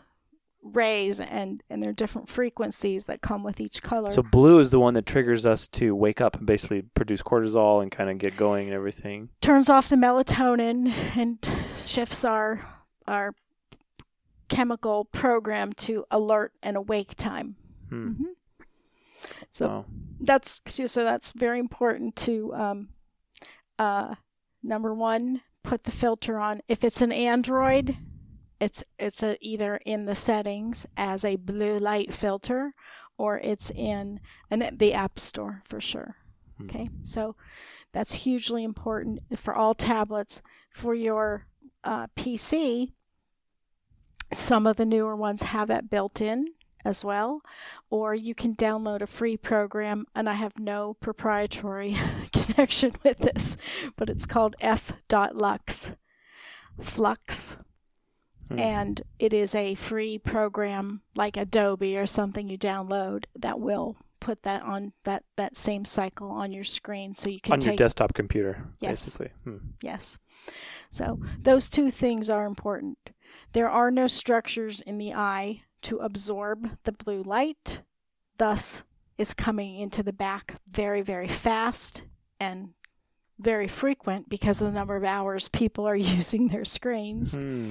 [0.62, 4.10] rays and and their different frequencies that come with each color.
[4.10, 7.82] So blue is the one that triggers us to wake up and basically produce cortisol
[7.82, 9.28] and kind of get going and everything.
[9.40, 11.38] turns off the melatonin and
[11.78, 12.66] shifts our
[13.06, 13.34] our
[14.48, 17.56] chemical program to alert and awake time.
[17.88, 18.12] Hmm.
[18.12, 18.24] hmm
[19.52, 19.84] So Wow.
[20.20, 22.88] that's so that's very important to um,
[23.78, 24.14] uh,
[24.62, 26.60] number one, put the filter on.
[26.68, 27.96] If it's an Android,
[28.60, 32.74] it's it's a, either in the settings as a blue light filter,
[33.18, 34.20] or it's in
[34.50, 36.16] an, the App Store for sure.
[36.58, 36.64] Hmm.
[36.64, 37.36] Okay, so
[37.92, 40.42] that's hugely important for all tablets.
[40.70, 41.46] For your
[41.84, 42.92] uh, PC,
[44.32, 46.48] some of the newer ones have that built in
[46.86, 47.40] as well,
[47.90, 50.06] or you can download a free program.
[50.14, 51.96] And I have no proprietary
[52.32, 53.56] connection with this,
[53.96, 55.92] but it's called f.lux.
[56.80, 57.56] Flux
[58.48, 58.60] Hmm.
[58.60, 64.42] and it is a free program like Adobe or something you download that will put
[64.42, 67.76] that on that that same cycle on your screen, so you can on take your
[67.88, 69.04] desktop computer, Yes.
[69.04, 69.32] basically.
[69.42, 69.56] Hmm.
[69.82, 70.18] Yes.
[70.90, 72.98] So those two things are important.
[73.52, 77.82] There are no structures in the eye to absorb the blue light,
[78.38, 78.82] thus,
[79.18, 82.02] it's coming into the back very, very fast
[82.38, 82.70] and
[83.38, 87.34] very frequent because of the number of hours people are using their screens.
[87.34, 87.70] Hmm.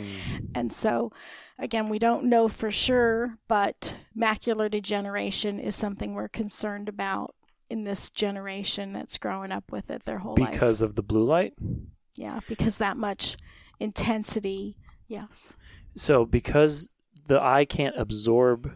[0.54, 1.12] And so,
[1.58, 7.36] again, we don't know for sure, but macular degeneration is something we're concerned about
[7.70, 10.52] in this generation that's growing up with it their whole life.
[10.52, 11.54] Because of the blue light.
[12.16, 13.36] Yeah, because that much
[13.80, 14.78] intensity.
[15.08, 15.56] Yes.
[15.96, 16.90] So because
[17.26, 18.72] the eye can't absorb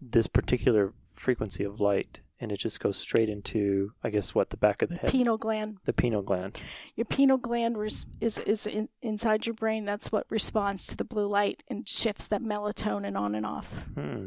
[0.00, 4.56] this particular frequency of light, and it just goes straight into, I guess, what the
[4.58, 5.78] back of the head, Pineal gland.
[5.86, 6.60] the pineal gland.
[6.94, 9.84] Your pineal gland res- is is in, inside your brain.
[9.84, 13.86] That's what responds to the blue light and shifts that melatonin on and off.
[13.94, 14.26] Hmm.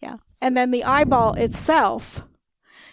[0.00, 0.16] Yeah.
[0.40, 2.24] And then the eyeball itself,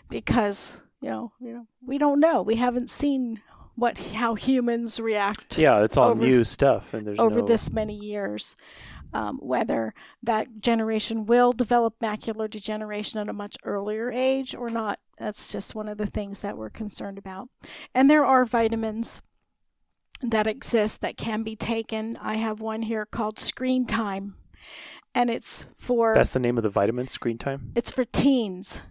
[0.09, 2.41] because you know, you know, we don't know.
[2.41, 3.41] We haven't seen
[3.75, 7.71] what how humans react Yeah, it's all Over- new stuff, and there's over no, this
[7.71, 8.55] many years.
[9.11, 14.99] Um, whether that generation will develop macular degeneration at a much earlier age or not,
[15.17, 17.49] that's just one of the things that we're concerned about.
[17.95, 19.23] And there are vitamins
[20.21, 22.17] that exist that can be taken.
[22.21, 24.35] I have one here called Screen Time,
[25.15, 27.07] and it's for That's the name of the vitamin.
[27.07, 27.71] Screen time.
[27.75, 28.81] it's for teens.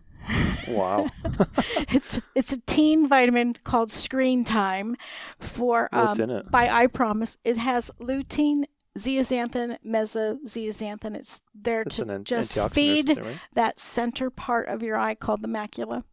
[0.67, 1.07] Wow.
[1.91, 4.97] it's it's a teen vitamin called Screen Time
[5.39, 6.51] for um, What's in it?
[6.51, 7.39] by I Promise.
[7.45, 8.65] It has lutein,
[8.99, 11.17] zeaxanthin, mesozeaxanthin.
[11.17, 13.39] It's there to an just feed right?
[13.55, 16.05] that center part of your eye called the macula.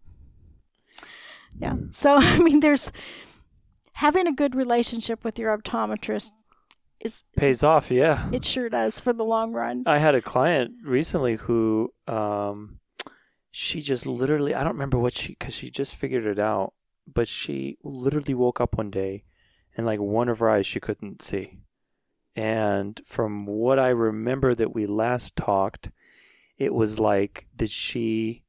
[1.58, 1.76] Yeah.
[1.92, 2.92] So I mean, there's
[3.94, 6.32] having a good relationship with your optometrist
[7.02, 7.92] is, is Pays off.
[7.92, 8.30] Yeah.
[8.32, 9.84] it sure does for the long run.
[9.86, 12.80] I had a client recently who um
[13.52, 16.74] she just literally I don't remember what she cuz she just figured it out
[17.08, 19.24] but she literally woke up one day
[19.78, 21.60] and like one of her eyes she couldn't see.
[22.36, 25.90] And from what I remember that we last talked
[26.58, 28.44] it was like that she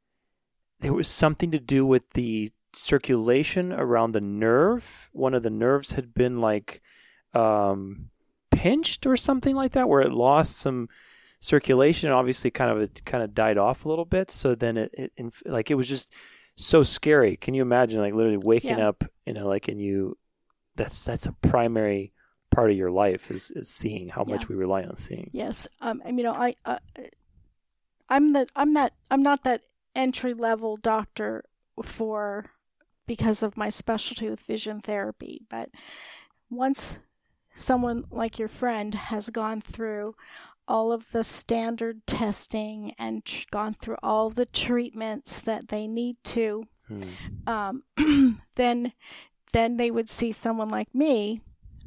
[0.80, 5.09] there was something to do with the circulation around the nerve.
[5.12, 6.82] One of the nerves had been like
[7.34, 8.09] um
[8.51, 10.89] pinched or something like that where it lost some
[11.41, 14.91] circulation obviously kind of it kind of died off a little bit so then it,
[14.95, 16.11] it inf- like it was just
[16.57, 18.89] so scary can you imagine like literally waking Yeah.
[18.89, 20.16] up you know like and you
[20.76, 22.12] that's that's a primary
[22.51, 26.01] part of your life is is seeing how much we rely on seeing Yes, um,
[26.05, 26.79] and you know, I, uh,
[28.09, 29.63] I'm the, I'm that, I'm not that
[29.95, 31.45] entry level doctor
[31.83, 32.47] for
[33.07, 35.43] because of my specialty with vision therapy.
[35.49, 35.71] But
[36.51, 36.99] once
[37.55, 40.15] someone like your friend has gone through
[40.69, 46.17] all of the standard testing and tr- gone through all the treatments that they need
[46.25, 47.03] to, Hmm.
[47.49, 47.83] um,
[48.55, 48.93] then
[49.53, 51.41] then they would see someone like me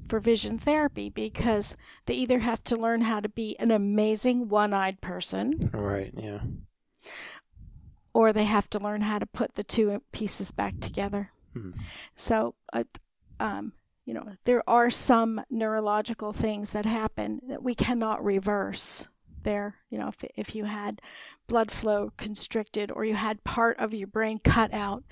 [0.10, 5.00] for vision therapy because they either have to learn how to be an amazing one-eyed
[5.02, 6.40] person all right yeah
[8.14, 11.32] or they have to learn how to put the two pieces back together.
[11.54, 11.72] Hmm.
[12.16, 12.84] So, uh,
[13.40, 13.74] um,
[14.06, 19.08] you know, there are some neurological things that happen that we cannot reverse.
[19.44, 21.02] There, you know, if, if you had
[21.48, 25.04] blood flow constricted or you had part of your brain cut out,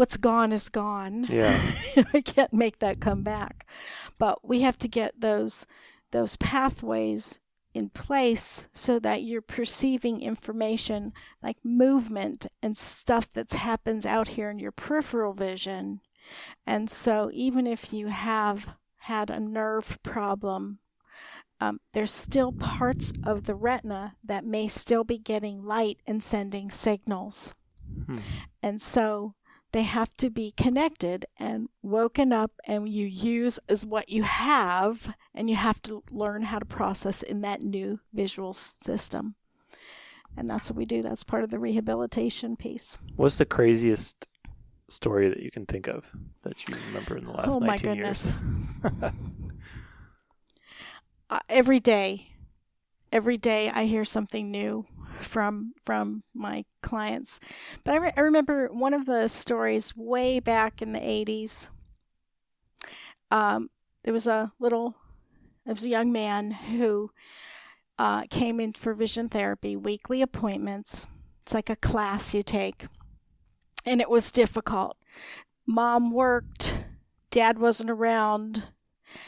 [0.00, 1.26] what's gone is gone.
[1.28, 1.60] yeah
[2.14, 3.66] I can't make that come back.
[4.18, 5.66] But we have to get those
[6.10, 7.38] those pathways
[7.74, 14.48] in place so that you're perceiving information like movement and stuff that happens out here
[14.48, 16.00] in your peripheral vision.
[16.66, 18.70] And so even if you have
[19.00, 20.78] had a nerve problem,
[21.60, 26.70] um, there's still parts of the retina that may still be getting light and sending
[26.70, 27.54] signals.
[28.06, 28.18] Hmm.
[28.62, 29.34] And so
[29.72, 35.14] they have to be connected and woken up and you use as what you have
[35.34, 39.36] and you have to learn how to process in that new visual system.
[40.36, 41.02] And that's what we do.
[41.02, 42.98] That's part of the rehabilitation piece.
[43.16, 44.26] What's the craziest
[44.88, 46.10] story that you can think of
[46.42, 48.36] that you remember in the last oh 19 my years?
[48.82, 49.12] goodness.
[51.32, 52.26] Uh, every day.
[53.12, 54.84] Every day i hear something new
[55.20, 57.40] from from my clients.
[57.84, 61.68] But I, re- I remember one of the stories way back in the 80s
[63.30, 63.70] um,
[64.02, 64.96] there was a little
[65.64, 67.10] there was a young man who
[67.98, 71.06] uh, came in for vision therapy weekly appointments.
[71.42, 72.86] It's like a class you take.
[73.84, 74.96] And it was difficult.
[75.66, 76.78] Mom worked.
[77.30, 78.64] Dad wasn't around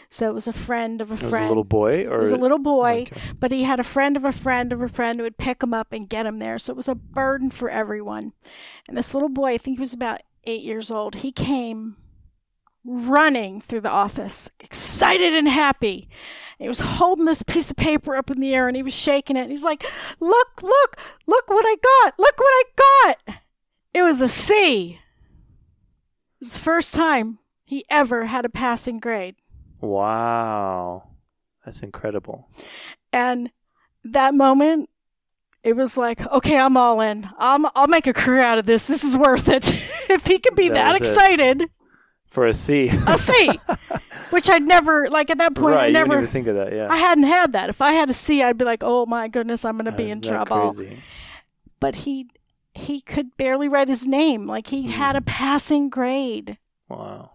[0.09, 1.33] So it was a friend of a It friend.
[1.33, 3.20] was a little boy, or It was a little boy, Okay.
[3.41, 5.72] but he had a friend of a friend of a friend who would pick him
[5.74, 6.59] up and get him there.
[6.59, 8.33] So it was a burden for everyone.
[8.89, 11.97] And this little boy, I think he was about eight years old, he came
[12.85, 16.09] running through the office, excited and happy.
[16.59, 19.37] He was holding this piece of paper up in the air and he was shaking
[19.37, 19.51] it.
[19.51, 19.85] He's like,
[20.20, 22.18] Look, look, look what I got.
[22.18, 22.62] Look what I
[23.26, 23.37] got.
[23.95, 24.93] It was a C.
[24.95, 24.99] It
[26.41, 29.37] was the first time he ever had a passing grade.
[29.83, 31.03] Wow,
[31.64, 32.49] that's incredible.
[33.12, 33.51] And
[34.05, 34.89] that moment,
[35.62, 37.28] it was like, okay, I'm all in.
[37.39, 38.87] I'm, I'll make a career out of this.
[38.87, 39.70] This is worth it.
[40.09, 41.12] if he could be That that, was it.
[41.12, 41.64] excited,
[42.28, 43.51] For a C, a C,
[44.30, 45.89] which I'd never, like at that point, right?
[45.89, 46.87] I never, think of that, yeah.
[46.89, 47.68] I hadn't had that.
[47.68, 50.09] If I had a C, I'd be like, oh my goodness, I'm going to be
[50.11, 50.72] in trouble.
[50.72, 50.99] Crazy?
[51.80, 52.28] But he,
[52.74, 54.47] he could barely write his name.
[54.47, 55.26] Like he had a Mm.
[55.26, 56.57] passing grade.
[56.89, 57.33] Wow.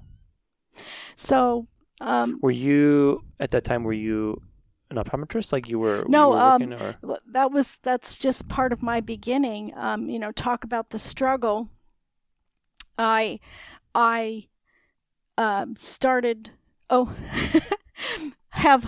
[1.15, 1.67] So,
[2.01, 3.83] um, Were you at that time?
[3.83, 4.41] Were you
[4.89, 5.51] an optometrist?
[5.51, 6.05] Like you were?
[6.07, 7.19] No, you were um, working, or?
[7.31, 11.69] That was that's just part of my beginning um you know talk about the struggle
[12.97, 13.39] i
[13.93, 14.47] i
[15.37, 16.51] um started
[16.89, 17.13] oh
[18.49, 18.85] have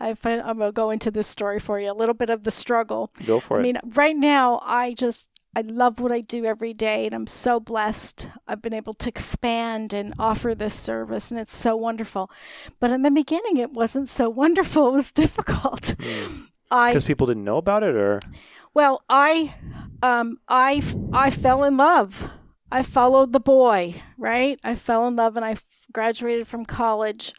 [0.00, 3.10] I, i'm gonna go into this story for you a little bit of the struggle
[3.26, 3.60] Go for it.
[3.60, 5.28] i mean right now i just
[5.58, 8.28] i love what i do every day and i'm so blessed.
[8.46, 12.30] I've been able to expand and offer this service and it's so wonderful.
[12.80, 14.88] But in the beginning it wasn't so wonderful.
[14.88, 15.94] It was difficult.
[16.70, 18.20] I Because people didn't know about it, or?
[18.74, 19.54] Well, I,
[20.02, 20.82] um, I,
[21.12, 22.30] I fell in love.
[22.70, 24.60] I followed the boy, right?
[24.62, 27.32] I fell in love, and I f- graduated from college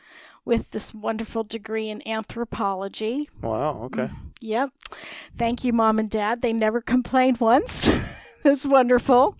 [0.43, 3.29] with this wonderful degree in anthropology.
[3.41, 4.09] wow, okay,
[4.41, 4.69] Yep.
[5.37, 6.41] Thank you, mom and dad.
[6.41, 7.89] They never complained once.
[8.45, 9.37] it's wonderful.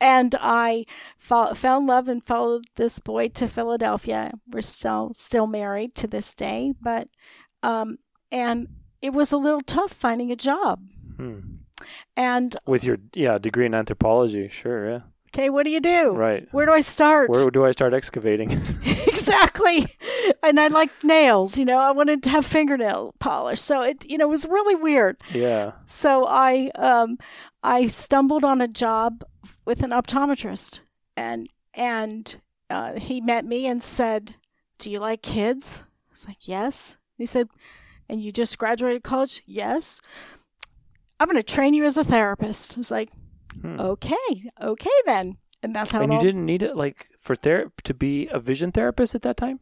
[0.00, 0.84] And I
[1.18, 4.32] fell, fell in love and followed this boy to Philadelphia.
[4.50, 7.08] We're still still married to this day, but
[7.62, 7.98] um,
[8.32, 8.68] and
[9.02, 10.80] it was a little tough finding a job.
[11.16, 11.40] Hmm.
[12.16, 15.00] And with your yeah degree in anthropology, sure, yeah,
[15.32, 16.12] okay, what do you do?
[16.12, 16.46] right.
[16.50, 17.30] Where do I start?
[17.30, 18.50] Where do I start excavating?
[19.06, 19.86] exactly.
[20.42, 23.60] And I like nails, you know, I wanted to have fingernail polish.
[23.60, 25.16] So it, you know, it was really weird.
[25.32, 27.18] yeah, So I, um,
[27.62, 29.22] I stumbled on a job
[29.64, 30.80] with an optometrist
[31.16, 34.34] and, and, uh, he met me and said,
[34.78, 35.82] do you like kids?
[35.84, 36.96] I was like, yes.
[37.18, 37.48] He said,
[38.08, 39.42] and you just graduated college?
[39.44, 40.00] Yes.
[41.18, 42.76] I'm going to train you as a therapist.
[42.76, 43.10] I was like,
[43.60, 43.80] Hmm.
[43.80, 45.36] okay, okay then.
[45.62, 48.38] And that's how and you all, didn't need it like for ther- to be a
[48.40, 49.60] vision therapist at that time.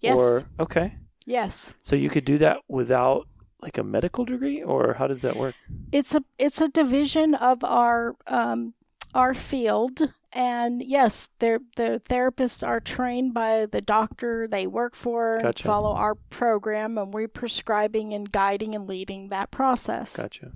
[0.00, 1.74] yes, Or okay, yes.
[1.82, 3.28] so you could do that without
[3.60, 5.54] like a medical degree, or how does that work?
[5.92, 8.74] it's a it's a division of our um,
[9.14, 15.30] our field and yes they're the therapists are trained by the doctor they work for
[15.30, 15.64] and Gotcha.
[15.64, 20.52] follow our program and we're prescribing and guiding and leading that process Gotcha.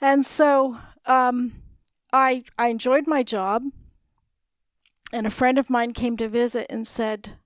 [0.00, 1.52] and so um,
[2.12, 3.64] I I enjoyed my job
[5.12, 7.36] and a friend of mine came to visit and said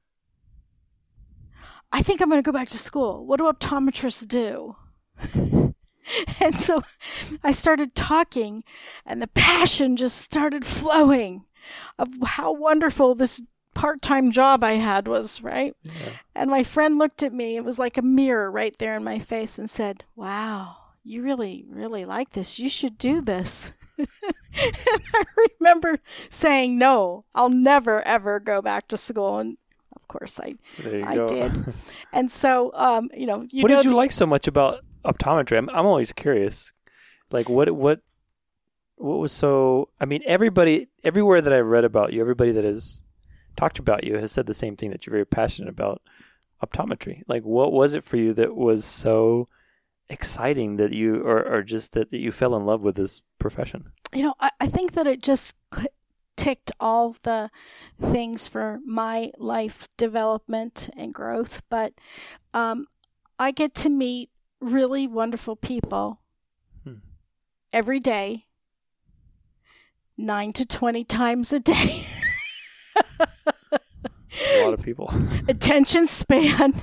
[1.92, 3.24] I think I'm going to go back to school.
[3.24, 4.76] What do optometrists do?
[6.40, 6.82] and so
[7.42, 8.64] I started talking
[9.04, 11.44] and the passion just started flowing
[11.98, 13.40] of how wonderful this
[13.74, 15.74] part-time job I had was, right?
[15.82, 15.92] Yeah.
[16.34, 17.56] And my friend looked at me.
[17.56, 20.76] It was like a mirror right there in my face and said, Wow,
[21.06, 22.58] you really, really like this.
[22.58, 23.72] You should do this.
[23.98, 24.08] and
[24.56, 25.24] I
[25.60, 25.98] remember
[26.28, 29.38] saying, No, I'll never, ever go back to school.
[29.38, 29.56] And
[29.94, 31.28] of course I, I go.
[31.28, 31.74] did.
[32.12, 34.84] and so, um, you know, you what know did you the- like so much about
[35.04, 35.56] optometry?
[35.56, 36.72] I'm, I'm always curious.
[37.30, 38.00] Like what what
[38.96, 39.88] what was so?
[40.00, 43.04] I mean, everybody everywhere that I've read about you, everybody that has
[43.56, 46.02] talked about you has said the same thing that you're very passionate about
[46.64, 47.22] optometry.
[47.26, 49.46] Like, what was it for you that was so
[50.08, 53.92] exciting that you, or, or just that you fell in love with this profession?
[54.14, 55.56] you know, I, I think that it just
[56.36, 57.50] ticked all the
[58.00, 61.62] things for my life development and growth.
[61.68, 61.94] But
[62.54, 62.86] um,
[63.38, 64.30] I get to meet
[64.60, 66.20] really wonderful people
[66.84, 66.98] Hmm.
[67.72, 68.46] every day,
[70.16, 72.06] nine to 20 times a day.
[74.54, 75.10] A lot of people.
[75.48, 76.82] Attention span,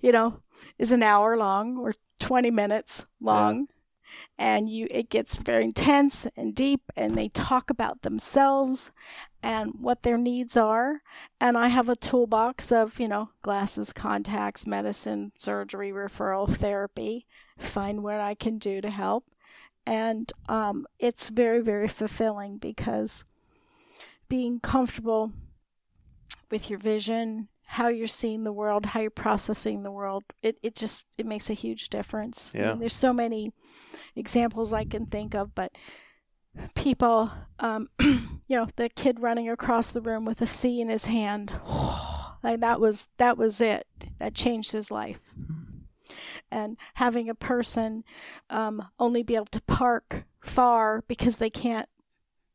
[0.00, 0.40] you know,
[0.78, 3.68] is an hour long or 20 minutes long.
[4.38, 8.90] And you, it gets very intense and deep, and they talk about themselves
[9.42, 11.00] and what their needs are.
[11.40, 17.26] And I have a toolbox of, you know, glasses, contacts, medicine, surgery, referral, therapy,
[17.58, 19.24] find what I can do to help.
[19.86, 23.24] And um, it's very, very fulfilling because
[24.28, 25.32] being comfortable
[26.50, 30.24] with your vision how you're seeing the world, how you're processing the world.
[30.42, 32.52] It it just it makes a huge difference.
[32.54, 32.70] I Yeah.
[32.70, 33.52] mean, there's so many
[34.14, 35.72] examples I can think of, but
[36.74, 41.06] people, um, you know, the kid running across the room with a C in his
[41.06, 41.52] hand,
[42.42, 43.86] like that was that was it.
[44.18, 45.20] That changed his life.
[46.50, 48.04] And having a person
[48.48, 51.88] um, only be able to park far because they can't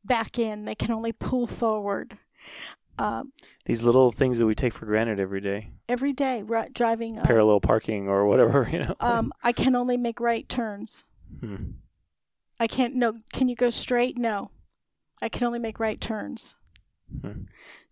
[0.02, 2.18] back in, they can only pull forward.
[3.02, 3.32] Um,
[3.64, 7.24] These little things that we take for granted every day, every day ri- driving uh,
[7.24, 8.94] parallel parking or whatever, you know.
[9.00, 11.04] um i can only make right turns
[11.40, 11.56] Hmm.
[12.60, 14.50] i can't no can you go straight no
[15.20, 16.54] i can only make right turns
[17.22, 17.42] Hmm.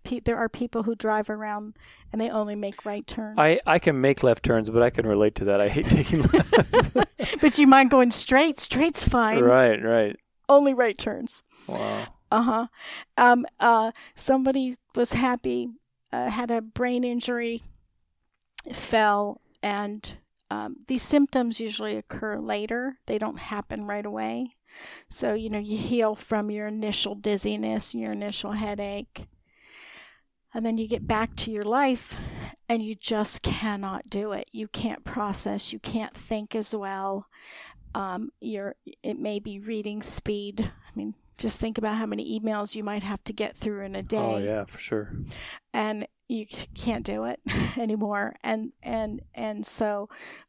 [0.05, 1.77] Pe- there are people who drive around
[2.13, 5.07] and they only make right turns I, I can make left turns, but I can
[5.07, 5.61] relate to that.
[5.61, 6.95] I hate taking left.
[7.43, 10.17] but you mind going straight straight's fine right, right.
[10.49, 12.07] only right turns Wow.
[12.31, 12.67] Uh-huh.
[13.17, 15.69] Um uh somebody was happy
[16.13, 17.63] uh, had a brain injury
[18.73, 20.17] fell and
[20.51, 22.97] um, these symptoms usually occur later.
[23.07, 24.57] They don't happen right away.
[25.09, 29.27] So you know you heal from your initial dizziness your initial headache
[30.55, 32.17] and then you get back to your life
[32.69, 34.49] and you just cannot do it.
[34.53, 35.73] You can't process.
[35.73, 37.27] You can't think as well.
[37.95, 40.61] Um, your it may be reading speed.
[40.61, 43.97] I mean just think about how many emails you might have to get through in
[43.97, 44.19] a day.
[44.19, 45.11] Oh yeah, for sure.
[45.73, 47.41] and you can't do it
[47.79, 48.37] anymore.
[48.45, 50.09] And and and so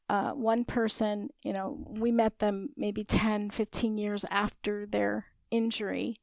[0.09, 6.17] uh, one person you know we met them maybe 10 15 years after their injury.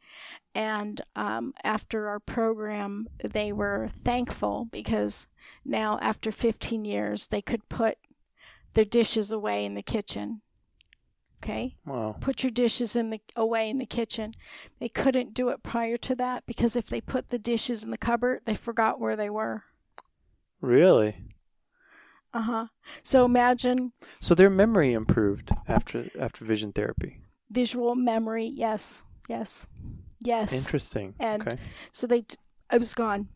[0.55, 5.27] And um, after our program they were thankful because
[5.65, 7.97] now after 15 years they could put
[8.75, 10.43] their dishes away in the kitchen
[11.43, 12.17] okay Wow.
[12.21, 14.35] put your dishes in the away in the kitchen.
[14.81, 17.99] They couldn't do it prior to that because if they put the dishes in the
[17.99, 19.65] cupboard, they forgot where they were.
[20.61, 21.17] Really?
[22.35, 22.67] Uh-huh.
[23.03, 27.21] So imagine So their memory improved after after vision therapy.
[27.51, 28.47] visual memory.
[28.55, 29.03] Yes.
[29.29, 29.67] Yes.
[30.21, 30.53] Yes.
[30.53, 31.15] Interesting.
[31.19, 31.59] And- okay.
[31.93, 32.25] So they
[32.71, 33.29] I was gone.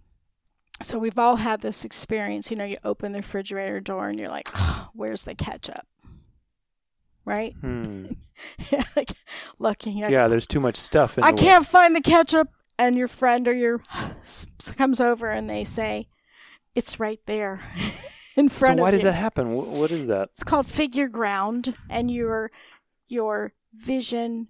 [0.82, 4.28] So we've all had this experience, you know, you open the refrigerator door and you're
[4.28, 5.86] like, oh, "Where's the ketchup?"
[7.25, 7.55] Right?
[7.61, 8.07] Hmm.
[8.97, 9.12] like
[9.59, 12.49] looking at Yeah, there's too much stuff in I the can't find the ketchup.
[12.79, 13.81] And your friend or your
[14.77, 16.09] comes over and they say,
[16.75, 17.62] "It's right there
[18.37, 19.53] in front So why does you." that happen?
[19.53, 20.31] Wh- What is that?
[20.33, 22.51] It's called figure ground, and your
[23.09, 24.47] your vision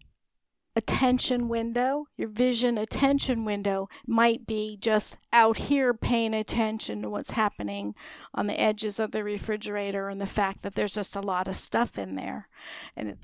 [0.74, 7.32] attention window, your vision attention window might be just out here paying attention to what's
[7.32, 7.94] happening
[8.34, 11.54] on the edges of the refrigerator and the fact that there's just a lot of
[11.54, 12.48] stuff in there,
[12.96, 13.18] and it,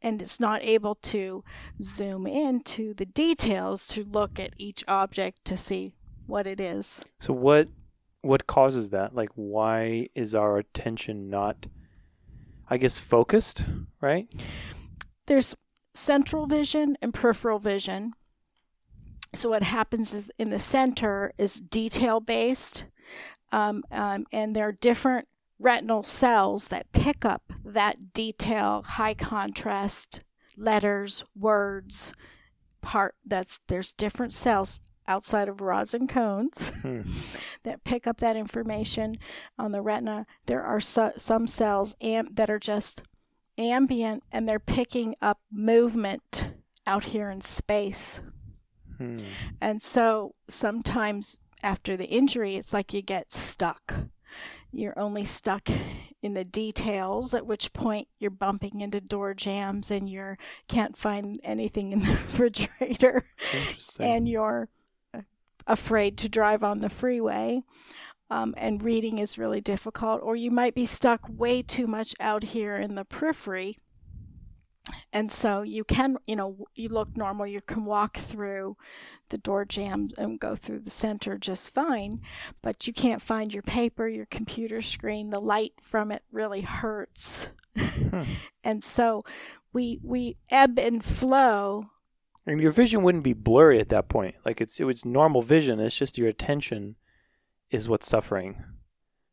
[0.00, 1.42] and it's not able to
[1.82, 5.94] zoom into the details to look at each object to see
[6.26, 7.04] what it is.
[7.20, 7.68] So what
[8.22, 9.14] what causes that?
[9.14, 11.66] Like why is our attention not
[12.68, 13.66] I guess focused,
[14.00, 14.26] right?
[15.26, 15.54] there's
[15.94, 18.12] central vision and peripheral vision.
[19.32, 22.84] So what happens is in the center is detail based,
[23.52, 25.28] um, um, and there are different
[25.58, 30.22] retinal cells that pick up that detail, high contrast
[30.56, 32.12] letters, words.
[32.80, 37.02] Part that's there's different cells outside of rods and cones Hmm.
[37.62, 39.16] that pick up that information
[39.58, 40.26] on the retina.
[40.46, 43.02] There are so, some cells am- that are just
[43.58, 46.46] ambient and they're picking up movement
[46.86, 48.20] out here in space.
[48.98, 49.18] Hmm.
[49.60, 53.94] And so sometimes after the injury, it's like you get stuck.
[54.70, 55.68] You're only stuck
[56.22, 60.36] in the details, at which point you're bumping into door jambs and you
[60.68, 64.06] can't find anything in the refrigerator Interesting.
[64.06, 64.68] and you're
[65.12, 65.20] uh,
[65.66, 67.62] afraid to drive on the freeway.
[68.34, 72.42] Um, and reading is really difficult, or you might be stuck way too much out
[72.42, 73.78] here in the periphery.
[75.12, 78.76] And so you can, you know, you look normal, you can walk through
[79.28, 82.22] the door jamb and go through the center just fine,
[82.60, 87.50] but you can't find your paper, your computer screen, the light from it really hurts.
[88.64, 89.22] and so
[89.72, 91.84] we we ebb and flow
[92.46, 94.34] and your vision wouldn't be blurry at that point.
[94.44, 95.78] Like it's it was normal vision.
[95.78, 96.96] It's just your attention
[97.74, 98.62] is what's suffering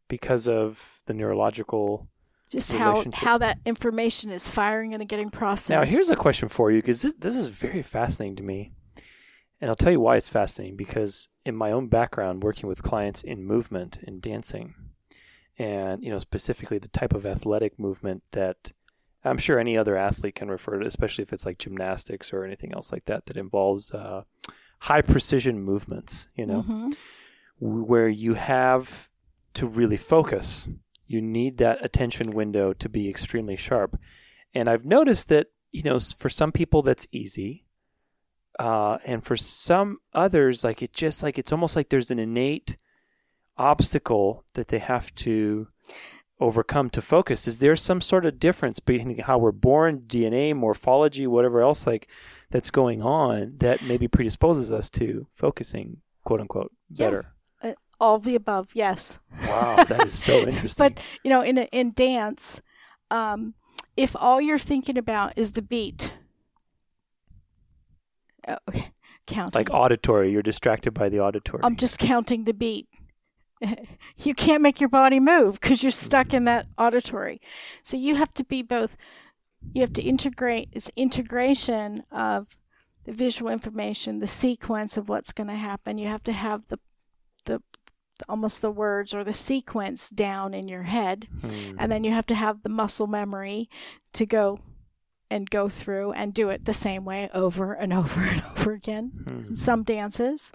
[0.07, 2.07] because of the neurological.
[2.49, 5.69] just how how that information is firing and getting processed.
[5.69, 8.71] Now, here's a question for you because this, this is very fascinating to me.
[9.61, 13.21] And I'll tell you why it's fascinating because in my own background, working with clients
[13.21, 14.73] in movement and dancing,
[15.59, 18.71] and you know specifically the type of athletic movement that
[19.23, 22.73] I'm sure any other athlete can refer to, especially if it's like gymnastics or anything
[22.73, 24.23] else like that that involves uh,
[24.79, 26.27] high precision movements.
[26.35, 26.95] You know, Mhm.
[27.61, 29.09] Where you have
[29.53, 30.67] to really focus.
[31.05, 33.99] You need that attention window to be extremely sharp.
[34.53, 37.65] And I've noticed that, you know, for some people that's easy.
[38.59, 42.77] Uh, and for some others, like it just like it's almost like there's an innate
[43.57, 45.67] obstacle that they have to
[46.39, 47.47] overcome to focus.
[47.47, 52.09] Is there some sort of difference between how we're born, DNA, morphology, whatever else like
[52.49, 57.21] that's going on that maybe predisposes us to focusing, quote unquote, better?
[57.23, 57.40] Yeah.
[58.01, 59.19] All of the above, yes.
[59.47, 60.87] Wow, that is so interesting.
[60.87, 62.59] but you know, in in dance,
[63.11, 63.53] um,
[63.95, 66.11] if all you're thinking about is the beat,
[68.47, 68.91] oh, okay,
[69.27, 69.59] counting.
[69.59, 71.61] Like auditory, you're distracted by the auditory.
[71.63, 72.87] I'm just counting the beat.
[74.17, 77.39] you can't make your body move because you're stuck in that auditory.
[77.83, 78.97] So you have to be both.
[79.73, 80.69] You have to integrate.
[80.71, 82.47] It's integration of
[83.05, 85.99] the visual information, the sequence of what's going to happen.
[85.99, 86.79] You have to have the
[88.29, 91.75] almost the words or the sequence down in your head, hmm.
[91.77, 93.69] and then you have to have the muscle memory
[94.13, 94.59] to go
[95.29, 99.11] and go through and do it the same way over and over and over again.
[99.23, 99.55] Hmm.
[99.55, 100.51] Some dances.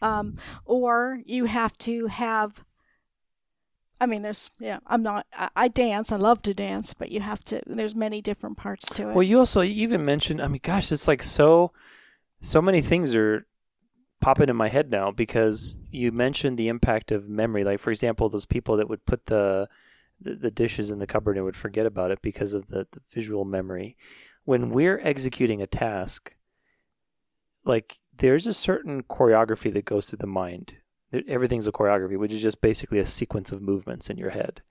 [0.00, 0.34] Um,
[0.64, 2.64] or you have to have
[4.02, 4.80] I mean, there's yeah.
[4.88, 5.26] I'm not.
[5.32, 6.10] I, I, dance.
[6.10, 7.62] I love to dance, but you have to.
[7.68, 9.14] There's many different parts to it.
[9.14, 10.42] Well, you also even mentioned.
[10.42, 11.70] I mean, gosh, it's like so.
[12.40, 13.46] So many things are
[14.20, 17.64] popping in my head now because you mentioned the impact of memory.
[17.64, 19.68] Like, for example, those people that would put the
[20.20, 23.00] the, the dishes in the cupboard and would forget about it because of the, the
[23.10, 23.96] visual memory.
[24.44, 24.72] When mm-hmm.
[24.72, 26.36] we're executing a task,
[27.64, 30.76] like there's a certain choreography that goes through the mind.
[31.28, 34.62] Everything's a choreography, which is just basically a sequence of movements in your head.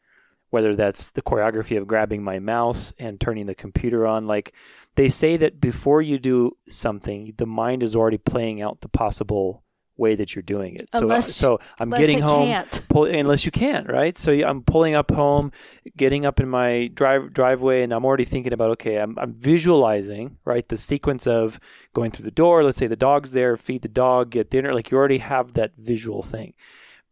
[0.49, 4.53] Whether that's the choreography of grabbing my mouse and turning the computer on, like
[4.95, 9.63] they say that before you do something, the mind is already playing out the possible
[9.97, 10.89] way that you're doing it.
[10.91, 14.17] So, uh, unless, so I'm getting home, pull, unless you can't, right?
[14.17, 15.51] So I'm pulling up home,
[15.95, 20.37] getting up in my drive driveway, and I'm already thinking about, okay, I'm, I'm visualizing,
[20.45, 21.59] right, the sequence of
[21.93, 22.63] going through the door.
[22.63, 24.73] Let's say the dog's there, feed the dog, get dinner.
[24.73, 26.53] Like you already have that visual thing.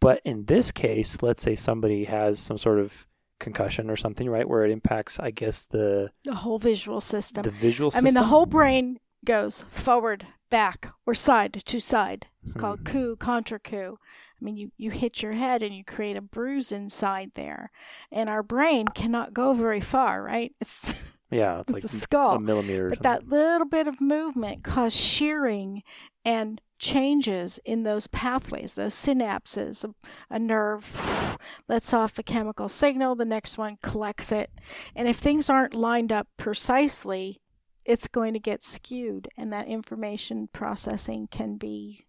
[0.01, 3.05] But in this case, let's say somebody has some sort of
[3.39, 7.43] concussion or something, right, where it impacts, I guess the the whole visual system.
[7.43, 7.91] The visual.
[7.93, 12.27] I mean, the whole brain goes forward, back, or side to side.
[12.41, 12.59] It's mm-hmm.
[12.59, 13.95] called coup, contrecoup.
[14.41, 17.71] I mean, you, you hit your head and you create a bruise inside there.
[18.11, 20.53] And our brain cannot go very far, right?
[20.61, 20.95] It's
[21.31, 22.35] yeah, it's like the skull.
[22.35, 22.89] A millimeter.
[22.89, 25.83] But that little bit of movement causes shearing
[26.23, 29.83] and changes in those pathways, those synapses.
[29.83, 29.93] A,
[30.29, 31.37] a nerve
[31.67, 34.49] lets off a chemical signal, the next one collects it.
[34.95, 37.41] And if things aren't lined up precisely,
[37.85, 42.05] it's going to get skewed, and that information processing can be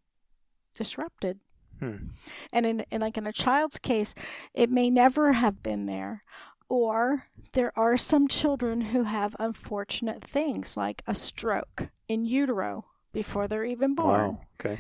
[0.75, 1.41] disrupted.
[1.79, 1.97] Hmm.
[2.53, 4.15] And in, in like in a child's case,
[4.55, 6.23] it may never have been there.
[6.69, 13.49] Or there are some children who have unfortunate things like a stroke in utero before
[13.49, 14.21] they're even born.
[14.21, 14.41] Wow.
[14.61, 14.79] Okay.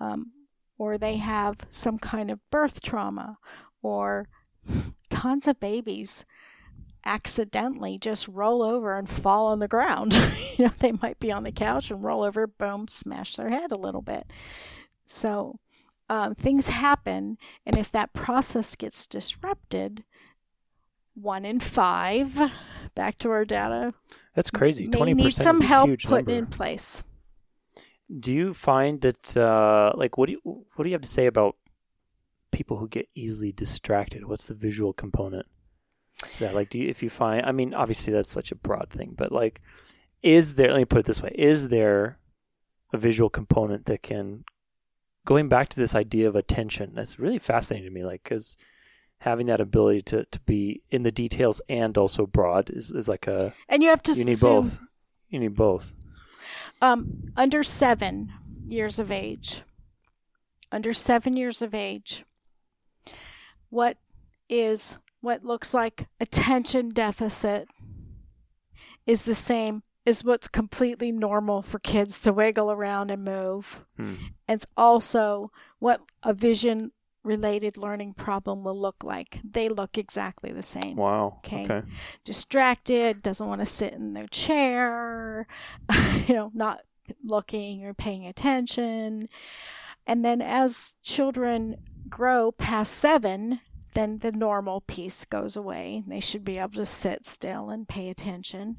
[0.00, 0.32] Um,
[0.78, 3.38] or they have some kind of birth trauma,
[3.82, 4.28] or
[5.10, 6.24] tons of babies
[7.04, 10.12] accidentally just roll over and fall on the ground.
[10.58, 13.72] you know, they might be on the couch and roll over, boom, smash their head
[13.72, 14.26] a little bit.
[15.06, 15.58] So
[16.08, 20.04] um, things happen, and if that process gets disrupted,
[21.14, 22.52] one in five,
[22.94, 23.94] back to our data.
[24.34, 24.88] That's crazy.
[24.88, 25.24] Twenty percent.
[25.24, 27.02] need some help put in place.
[28.20, 31.26] Do you find that, uh, like, what do you what do you have to say
[31.26, 31.56] about
[32.52, 34.26] people who get easily distracted?
[34.26, 35.46] What's the visual component?
[36.38, 39.14] Yeah, like, do you, if you find, I mean, obviously that's such a broad thing,
[39.16, 39.60] but like,
[40.22, 40.68] is there?
[40.68, 42.18] Let me put it this way: Is there
[42.92, 44.44] a visual component that can
[45.26, 48.04] going back to this idea of attention, that's really fascinating to me.
[48.04, 48.56] Like, because
[49.18, 53.26] having that ability to, to be in the details and also broad is, is like
[53.26, 53.52] a.
[53.68, 54.12] And you have to.
[54.14, 54.62] You need zoom.
[54.62, 54.80] both.
[55.28, 55.92] You need both.
[56.80, 58.32] Um, under seven
[58.66, 59.62] years of age,
[60.72, 62.24] under seven years of age,
[63.68, 63.98] what
[64.48, 67.68] is what looks like attention deficit
[69.06, 73.84] is the same is what's completely normal for kids to wiggle around and move.
[73.96, 74.14] Hmm.
[74.48, 75.50] It's also
[75.80, 76.92] what a vision
[77.24, 79.40] related learning problem will look like.
[79.42, 80.96] They look exactly the same.
[80.96, 81.40] Wow.
[81.44, 81.64] Okay.
[81.64, 81.82] okay.
[82.24, 85.48] Distracted, doesn't want to sit in their chair,
[86.28, 86.82] you know, not
[87.24, 89.28] looking or paying attention.
[90.06, 91.78] And then as children
[92.08, 93.60] grow past seven,
[93.94, 96.04] then the normal piece goes away.
[96.06, 98.76] They should be able to sit still and pay attention.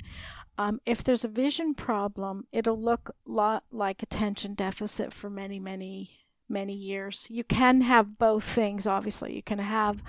[0.57, 5.59] Um, if there's a vision problem, it'll look a lot like attention deficit for many,
[5.59, 6.17] many
[6.49, 7.27] many years.
[7.29, 9.35] You can have both things, obviously.
[9.35, 10.03] You can have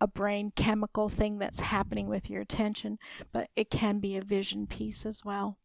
[0.00, 2.98] a brain chemical thing that's happening with your attention,
[3.32, 5.58] but it can be a vision piece as well.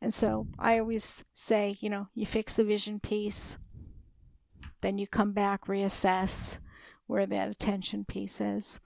[0.00, 3.58] And so I always say, you know, you fix the vision piece,
[4.80, 6.58] then you come back, reassess
[7.06, 8.80] where that attention piece is.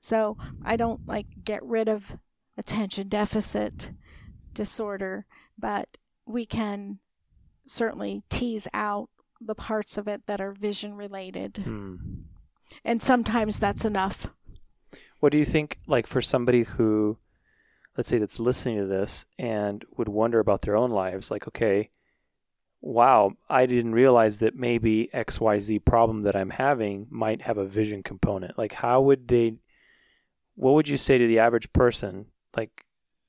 [0.00, 2.18] So I don't like get rid of
[2.58, 3.90] attention deficit
[4.54, 5.26] disorder,
[5.58, 5.96] but
[6.26, 6.98] we can
[7.66, 9.08] certainly tease out
[9.40, 11.58] the parts of it that are vision related.
[11.64, 11.96] Hmm.
[12.84, 14.28] And sometimes that's enough.
[15.20, 17.18] What do you think, like for somebody who,
[17.96, 21.90] let's say, that's listening to this and would wonder about their own lives, like, okay,
[22.80, 28.02] wow, I didn't realize that maybe XYZ problem that I'm having might have a vision
[28.02, 28.58] component.
[28.58, 29.54] Like, how would they,
[30.54, 32.26] what would you say to the average person?
[32.54, 32.83] Like,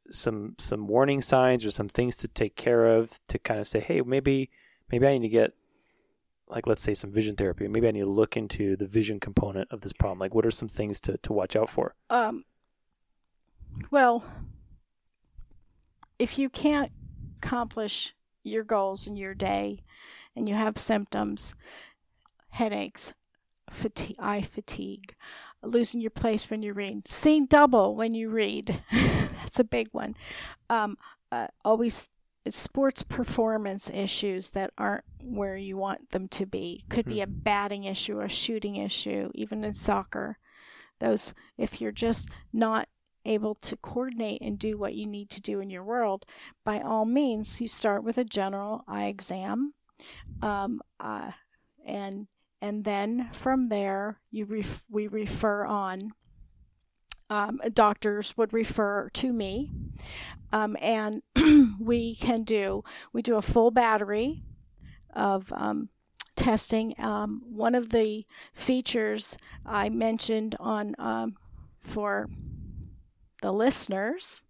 [0.09, 3.79] some some warning signs or some things to take care of to kind of say,
[3.79, 4.49] hey, maybe
[4.91, 5.53] maybe I need to get
[6.47, 7.65] like let's say some vision therapy.
[7.65, 10.19] Or maybe I need to look into the vision component of this problem.
[10.19, 11.93] Like what are some things to, to watch out for?
[12.09, 12.43] Um
[13.91, 14.23] well,
[16.17, 16.91] if you can't
[17.37, 19.83] accomplish your goals in your day
[20.35, 21.55] and you have symptoms,
[22.49, 23.13] headaches,
[23.69, 25.15] fatigue, eye fatigue,
[25.65, 28.83] losing your place when you read, seeing double when you read.
[28.91, 30.15] That's a big one.
[30.69, 30.97] Um,
[31.31, 32.09] uh, always
[32.47, 36.83] sports performance issues that aren't where you want them to be.
[36.89, 37.33] Could be a hmm.
[37.33, 40.37] batting issue, a shooting issue, even in soccer.
[40.99, 42.87] Those, if you're just not
[43.25, 46.25] able to coordinate and do what you need to do in your world,
[46.63, 49.73] by all means, you start with a general eye exam,
[50.41, 51.31] um, uh,
[51.85, 52.27] and
[52.61, 56.11] and then from there you ref- we refer on.
[57.27, 59.71] Um, doctors would refer to me,
[60.51, 61.23] um, and
[61.79, 62.83] we can do
[63.13, 64.43] we do a full battery
[65.11, 65.89] of um,
[66.35, 66.93] testing.
[66.99, 71.35] Um, one of the features I mentioned on um,
[71.79, 72.29] for
[73.41, 74.41] the listeners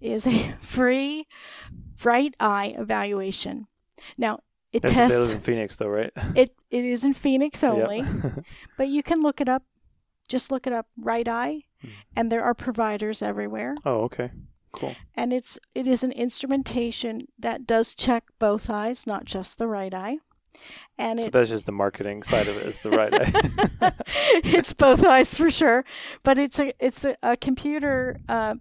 [0.00, 1.26] is a free
[1.98, 3.66] RightEye evaluation.
[4.16, 4.40] Now,
[4.72, 6.12] it That's tests in Phoenix, though, right?
[6.34, 8.44] It it is in Phoenix only, yep.
[8.76, 9.64] but you can look it up.
[10.28, 11.88] Just look it up, RightEye, hmm.
[12.14, 13.74] and there are providers everywhere.
[13.84, 14.30] Oh, okay,
[14.72, 14.94] cool.
[15.14, 19.92] And it's it is an instrumentation that does check both eyes, not just the right
[19.92, 20.18] eye.
[20.98, 23.92] And so it, that's just the marketing side of it is the right eye.
[24.44, 25.84] it's both eyes for sure,
[26.22, 28.56] but it's a it's a, a computer uh,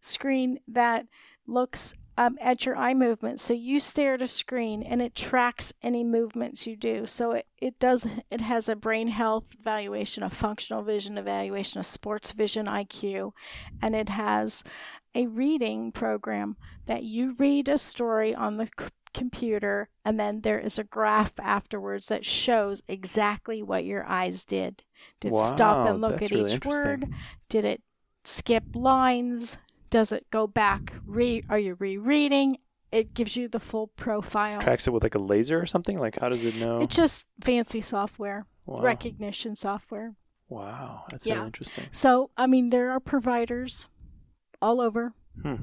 [0.00, 1.06] screen that
[1.46, 3.40] looks um, at your eye movement.
[3.40, 7.06] So you stare at a screen and it tracks any movements you do.
[7.06, 11.84] So it, it does it has a brain health evaluation, a functional vision evaluation, a
[11.84, 13.32] sports vision IQ,
[13.80, 14.62] and it has
[15.14, 20.60] a reading program that you read a story on the c- computer and then there
[20.60, 24.82] is a graph afterwards that shows exactly what your eyes did.
[25.20, 27.06] Did wow, stop and look at really each word?
[27.48, 27.82] Did it
[28.24, 29.56] skip lines?
[29.90, 30.94] Does it go back?
[31.04, 32.58] Re- are you rereading?
[32.92, 34.60] It gives you the full profile.
[34.60, 35.98] Tracks it with like a laser or something.
[35.98, 36.80] Like how does it know?
[36.80, 38.82] It's just fancy software, wow.
[38.82, 40.14] recognition software.
[40.48, 41.34] Wow, that's yeah.
[41.34, 41.84] very interesting.
[41.92, 43.86] So I mean, there are providers
[44.60, 45.12] all over.
[45.42, 45.54] Hmm.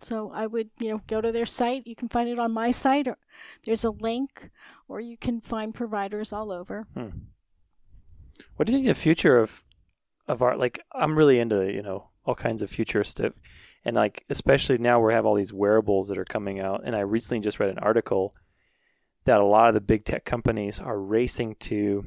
[0.00, 1.86] So I would, you know, go to their site.
[1.86, 3.18] You can find it on my site, or
[3.64, 4.50] there's a link,
[4.86, 6.86] or you can find providers all over.
[6.94, 7.08] Hmm.
[8.56, 9.64] What do you think the future of
[10.28, 10.58] of art?
[10.58, 13.32] Like, I'm really into you know all kinds of futuristic
[13.88, 17.00] and like especially now we have all these wearables that are coming out and i
[17.00, 18.34] recently just read an article
[19.24, 22.04] that a lot of the big tech companies are racing to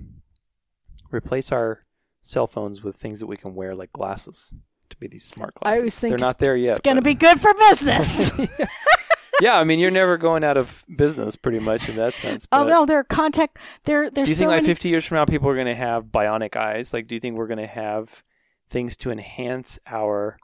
[1.12, 1.82] replace our
[2.22, 4.54] cell phones with things that we can wear like glasses
[4.90, 7.02] to be these smart glasses i always think they're not there yet it's going to
[7.02, 8.32] be good for business
[9.42, 12.48] yeah, I mean, you're never going out of business, pretty much in that sense.
[12.52, 13.58] oh no, they're contact.
[13.86, 14.26] They're they're.
[14.26, 14.68] Do you so think like many...
[14.68, 16.94] 50 years from now, people are going to have bionic eyes?
[16.94, 18.24] Like, do you think we're going to have
[18.70, 20.38] things to enhance our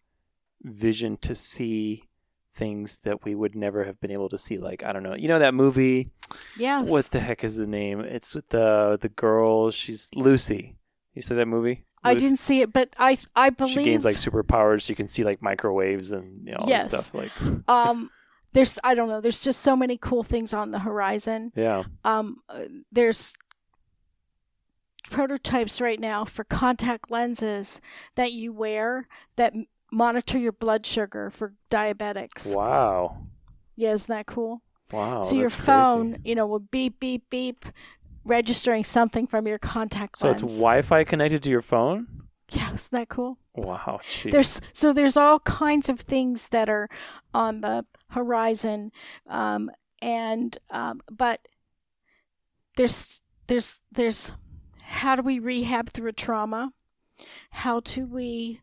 [0.63, 2.03] vision to see
[2.53, 4.57] things that we would never have been able to see.
[4.57, 6.09] Like I don't know, you know that movie?
[6.57, 6.89] Yes.
[6.89, 8.01] What the heck is the name?
[8.01, 9.71] It's with the the girl.
[9.71, 10.77] She's Lucy.
[11.13, 11.85] You saw that movie?
[12.03, 14.81] I didn't see it, but I I believe she gains like superpowers.
[14.81, 16.89] She can see like microwaves and you know, all yes.
[16.89, 17.13] stuff.
[17.13, 17.31] Like
[17.67, 18.09] um,
[18.53, 19.21] there's I don't know.
[19.21, 21.51] There's just so many cool things on the horizon.
[21.55, 21.83] Yeah.
[22.05, 22.37] Um,
[22.91, 23.33] there's
[25.09, 27.81] prototypes right now for contact lenses
[28.15, 29.05] that you wear
[29.35, 29.53] that
[29.91, 32.55] monitor your blood sugar for diabetics.
[32.55, 33.17] Wow.
[33.75, 34.61] Yeah, isn't that cool?
[34.91, 35.23] Wow.
[35.23, 36.29] So your phone, crazy.
[36.29, 37.65] you know, will beep, beep, beep,
[38.23, 40.39] registering something from your contact so lens.
[40.41, 42.07] So it's Wi-Fi connected to your phone.
[42.51, 43.37] Yeah, isn't that cool?
[43.55, 43.99] Wow.
[44.07, 44.31] Geez.
[44.31, 46.87] There's so there's all kinds of things that are
[47.33, 48.91] on the horizon,
[49.27, 49.69] um,
[50.01, 51.45] and um, but
[52.77, 54.31] there's there's there's
[54.81, 56.71] how do we rehab through a trauma?
[57.49, 58.61] How do we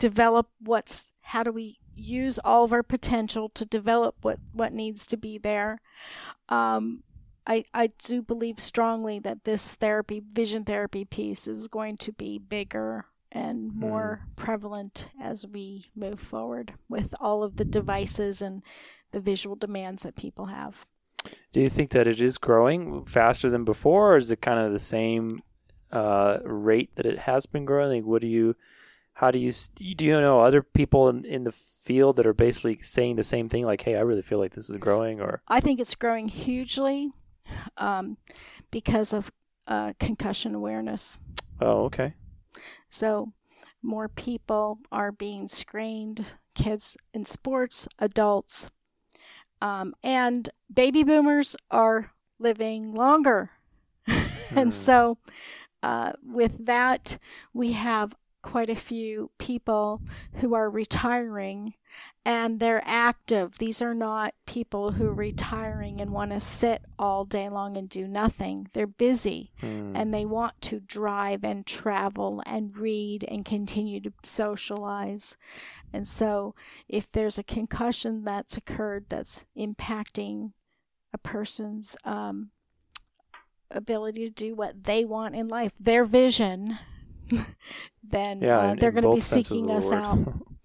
[0.00, 5.06] develop what's how do we use all of our potential to develop what what needs
[5.06, 5.80] to be there?
[6.48, 7.04] Um,
[7.46, 12.38] I, I do believe strongly that this therapy, vision therapy piece is going to be
[12.38, 14.36] bigger and more mm.
[14.36, 18.62] prevalent as we move forward with all of the devices and
[19.12, 20.86] the visual demands that people have.
[21.52, 24.72] Do you think that it is growing faster than before, or is it kind of
[24.72, 25.42] the same
[25.92, 27.90] uh, rate that it has been growing?
[27.90, 28.54] Like, what do you,
[29.14, 32.78] how do you, do you know other people in, in the field that are basically
[32.82, 33.64] saying the same thing?
[33.64, 37.10] Like, hey, I really feel like this is growing, or I think it's growing hugely
[37.76, 38.16] um,
[38.70, 39.30] because of
[39.66, 41.18] uh, concussion awareness.
[41.60, 42.14] Oh, okay.
[42.88, 43.32] So
[43.82, 48.70] more people are being screened, kids in sports, adults,
[49.62, 53.50] um, and baby boomers are living longer.
[54.06, 54.70] and hmm.
[54.70, 55.18] so,
[55.82, 57.18] uh, with that,
[57.52, 60.02] we have quite a few people
[60.34, 61.74] who are retiring
[62.24, 63.58] and they're active.
[63.58, 67.88] These are not people who are retiring and want to sit all day long and
[67.88, 68.68] do nothing.
[68.72, 69.92] They're busy mm.
[69.94, 75.36] and they want to drive and travel and read and continue to socialize.
[75.92, 76.54] And so,
[76.88, 80.52] if there's a concussion that's occurred that's impacting
[81.12, 82.50] a person's um,
[83.70, 86.78] ability to do what they want in life, their vision,
[88.02, 90.18] then yeah, uh, they're going to be seeking us out.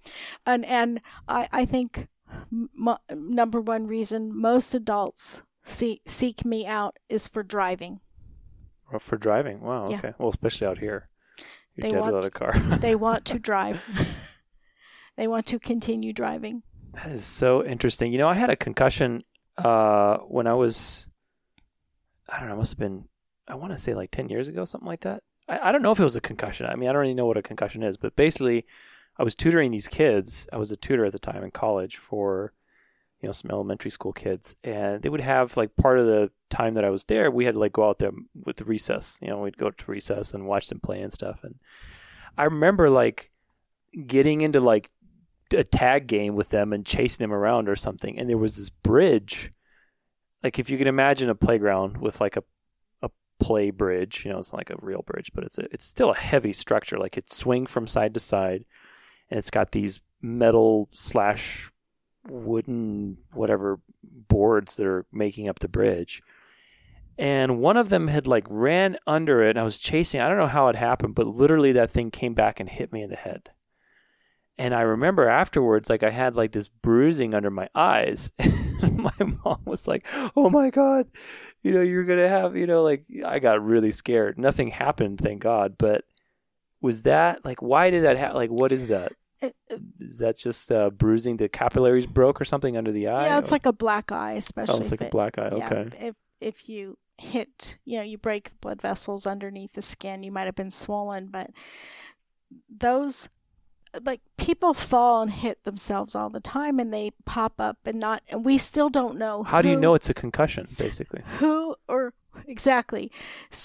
[0.45, 2.07] and and I, I think
[2.51, 7.99] m- number one reason most adults seek seek me out is for driving.
[8.91, 10.09] Well, for driving, wow, okay.
[10.09, 10.13] Yeah.
[10.19, 11.09] Well, especially out here,
[11.75, 12.53] you're they dead want, without a car.
[12.79, 13.83] they want to drive.
[15.17, 16.61] they want to continue driving.
[16.93, 18.11] That is so interesting.
[18.11, 19.23] You know, I had a concussion
[19.57, 21.07] uh, when I was,
[22.29, 23.05] I don't know, must have been,
[23.47, 25.23] I want to say like ten years ago, something like that.
[25.47, 26.65] I, I don't know if it was a concussion.
[26.65, 28.65] I mean, I don't really know what a concussion is, but basically,
[29.17, 30.47] I was tutoring these kids.
[30.51, 32.53] I was a tutor at the time in college for
[33.21, 36.73] you know some elementary school kids, and they would have like part of the time
[36.75, 38.11] that I was there, we had to like go out there
[38.43, 39.19] with the recess.
[39.21, 41.43] You know, we'd go to recess and watch them play and stuff.
[41.43, 41.55] And
[42.37, 43.31] I remember like
[44.07, 44.89] getting into like
[45.53, 48.17] a tag game with them and chasing them around or something.
[48.17, 49.51] And there was this bridge,
[50.43, 52.43] like if you can imagine a playground with like a a
[53.39, 54.25] play bridge.
[54.25, 56.53] You know, it's not like a real bridge, but it's a, it's still a heavy
[56.53, 56.97] structure.
[56.97, 58.65] Like it swing from side to side
[59.29, 61.71] and it's got these metal slash
[62.29, 66.21] wooden whatever boards that are making up the bridge.
[67.17, 70.19] And one of them had like ran under it and I was chasing.
[70.19, 73.01] I don't know how it happened, but literally that thing came back and hit me
[73.01, 73.51] in the head.
[74.57, 78.31] And I remember afterwards, like I had like this bruising under my eyes.
[78.93, 79.13] My
[79.43, 81.07] mom was like, "Oh my god,
[81.63, 84.37] you know you're gonna have, you know, like I got really scared.
[84.37, 85.75] Nothing happened, thank God.
[85.77, 86.05] But
[86.81, 88.35] was that like why did that happen?
[88.35, 89.13] Like what is that?
[89.99, 91.37] Is that just uh, bruising?
[91.37, 93.27] The capillaries broke or something under the eye?
[93.27, 93.55] Yeah, it's or?
[93.55, 94.75] like a black eye, especially.
[94.75, 95.49] Oh, it's like it, a black eye.
[95.49, 95.89] Okay.
[95.93, 100.23] Yeah, if if you hit, you know, you break the blood vessels underneath the skin,
[100.23, 101.51] you might have been swollen, but
[102.69, 103.29] those
[104.03, 108.21] like people fall and hit themselves all the time and they pop up and not
[108.27, 111.75] and we still don't know how who, do you know it's a concussion basically who
[111.87, 112.13] or
[112.47, 113.11] exactly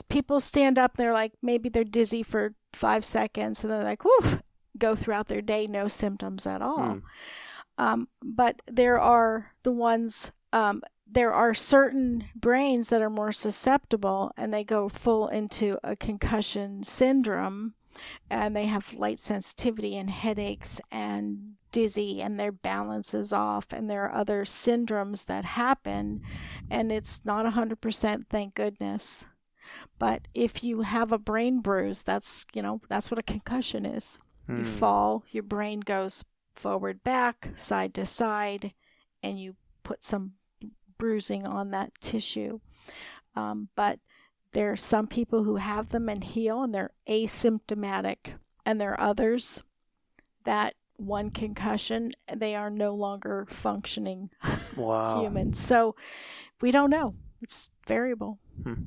[0.08, 4.40] people stand up they're like maybe they're dizzy for five seconds and they're like, whew,
[4.78, 6.78] go throughout their day, no symptoms at all.
[6.78, 7.02] Mm.
[7.78, 14.32] Um, but there are the ones, um, there are certain brains that are more susceptible
[14.36, 17.74] and they go full into a concussion syndrome
[18.28, 23.88] and they have light sensitivity and headaches and dizzy and their balance is off and
[23.88, 26.20] there are other syndromes that happen
[26.68, 29.26] and it's not 100% thank goodness
[29.98, 34.18] but if you have a brain bruise, that's, you know, that's what a concussion is.
[34.48, 34.64] You hmm.
[34.64, 36.24] fall, your brain goes
[36.54, 38.72] forward, back, side to side,
[39.22, 40.32] and you put some
[40.98, 42.60] bruising on that tissue.
[43.36, 44.00] Um, but
[44.52, 48.34] there are some people who have them and heal, and they're asymptomatic.
[48.66, 49.62] And there are others
[50.44, 54.30] that one concussion, they are no longer functioning
[54.76, 55.22] wow.
[55.22, 55.58] humans.
[55.58, 55.96] So
[56.60, 57.14] we don't know.
[57.40, 58.38] It's variable.
[58.62, 58.84] Hmm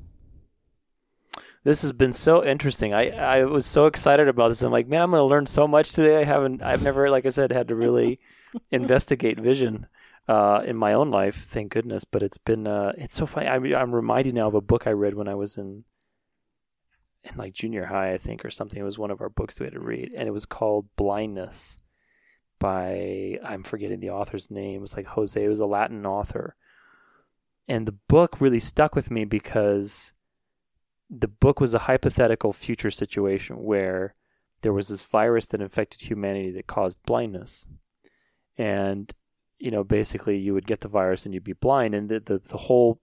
[1.64, 2.92] this has been so interesting.
[2.92, 4.62] I, I was so excited about this.
[4.62, 6.18] I'm like, man, I'm going to learn so much today.
[6.18, 8.20] I haven't, I've never, like I said, had to really
[8.70, 9.86] investigate vision
[10.28, 11.36] uh, in my own life.
[11.36, 12.04] Thank goodness.
[12.04, 13.46] But it's been, uh, it's so funny.
[13.46, 15.84] I'm, I'm reminded now of a book I read when I was in,
[17.24, 18.80] in like junior high, I think, or something.
[18.80, 21.78] It was one of our books we had to read, and it was called Blindness
[22.58, 24.76] by I'm forgetting the author's name.
[24.76, 25.42] It was like Jose.
[25.42, 26.56] It was a Latin author,
[27.66, 30.12] and the book really stuck with me because
[31.10, 34.14] the book was a hypothetical future situation where
[34.62, 37.66] there was this virus that infected humanity that caused blindness.
[38.56, 39.12] And,
[39.58, 41.94] you know, basically you would get the virus and you'd be blind.
[41.94, 43.00] And the, the, the whole,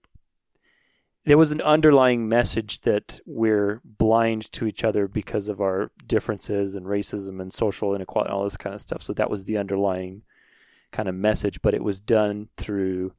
[1.24, 6.74] there was an underlying message that we're blind to each other because of our differences
[6.74, 9.02] and racism and social inequality and all this kind of stuff.
[9.02, 10.22] So that was the underlying
[10.90, 13.12] kind of message, but it was done through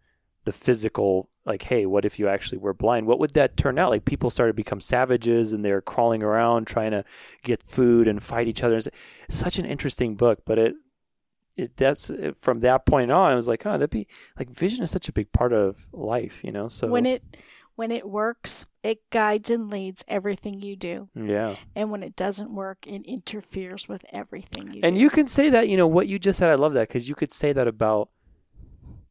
[0.45, 3.89] the physical like hey what if you actually were blind what would that turn out
[3.89, 7.03] like people started to become savages and they're crawling around trying to
[7.43, 8.89] get food and fight each other it's
[9.29, 10.75] such an interesting book but it
[11.55, 14.83] it that's uh, from that point on i was like oh that'd be like vision
[14.83, 17.23] is such a big part of life you know so when it
[17.75, 22.53] when it works it guides and leads everything you do yeah and when it doesn't
[22.53, 25.01] work it interferes with everything you and do.
[25.01, 27.15] you can say that you know what you just said i love that because you
[27.15, 28.09] could say that about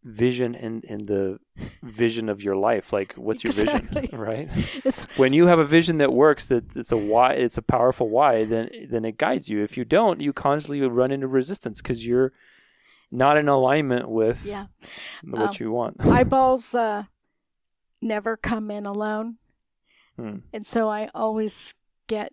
[0.04, 1.38] vision and in, in the
[1.82, 4.00] vision of your life like what's your Exactly.
[4.02, 4.48] vision right?
[4.84, 8.08] It's when you have a vision that works that it's a why it's a powerful
[8.08, 9.62] why then then it guides you.
[9.62, 12.32] If you don't you constantly run into resistance because you're
[13.12, 14.66] not in alignment with yeah.
[15.22, 15.96] what Um, you want.
[16.04, 17.04] eyeballs uh
[18.00, 19.36] never come in alone.
[20.16, 20.38] Hmm.
[20.52, 21.72] and so i always
[22.06, 22.32] get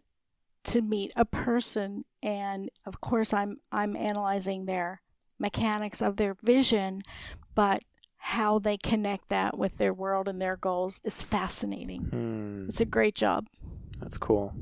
[0.66, 5.02] to meet a person and of course i'm i'm analyzing their
[5.40, 7.02] mechanics of their vision
[7.60, 7.84] but
[8.16, 12.04] how they connect that with their world and their goals is fascinating.
[12.04, 12.70] Hmm.
[12.70, 13.48] it's a great job.
[14.00, 14.54] That's cool.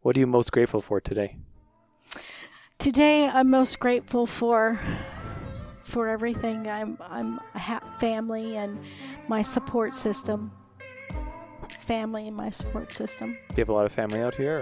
[0.00, 1.36] What are you most grateful for today?
[2.78, 4.80] Today i'm most grateful for
[5.82, 6.66] for everything.
[6.66, 8.78] I'm i'm ha- family and
[9.28, 10.50] my support system.
[11.68, 13.32] Family and my support system.
[13.32, 14.56] Do you have a lot of family out here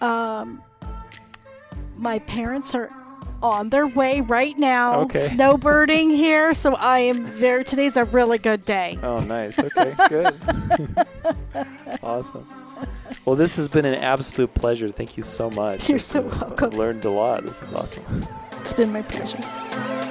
[0.00, 0.06] or?
[0.06, 0.62] Um
[1.96, 2.99] my parents are
[3.42, 5.28] on their way right now Okay.
[5.30, 6.52] snowbirding here.
[6.54, 7.64] So i am there.
[7.64, 8.98] Today's a really good day.
[9.02, 9.58] Oh nice.
[9.58, 10.34] Okay good.
[12.02, 12.46] Awesome.
[13.26, 14.90] Well this has been an absolute pleasure.
[14.90, 15.88] Thank you so much.
[15.88, 16.66] You're so welcome.
[16.66, 17.44] I've learned a lot.
[17.44, 18.04] This is awesome.
[18.52, 20.06] It's been my pleasure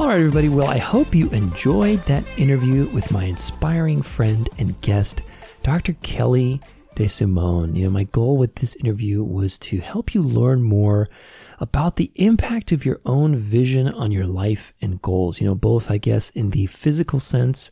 [0.00, 0.48] All right, everybody.
[0.48, 5.20] Well, I hope you enjoyed that interview with my inspiring friend and guest,
[5.62, 5.92] Dr.
[5.92, 6.58] Kelly
[6.96, 7.76] DeSimone.
[7.76, 11.10] You know, my goal with this interview was to help you learn more
[11.58, 15.38] about the impact of your own vision on your life and goals.
[15.38, 17.70] You know, both, I guess, in the physical sense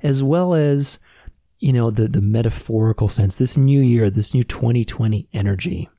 [0.00, 1.00] as well as,
[1.58, 3.34] you know, the, the metaphorical sense.
[3.34, 5.90] This new year, this new 2020 energy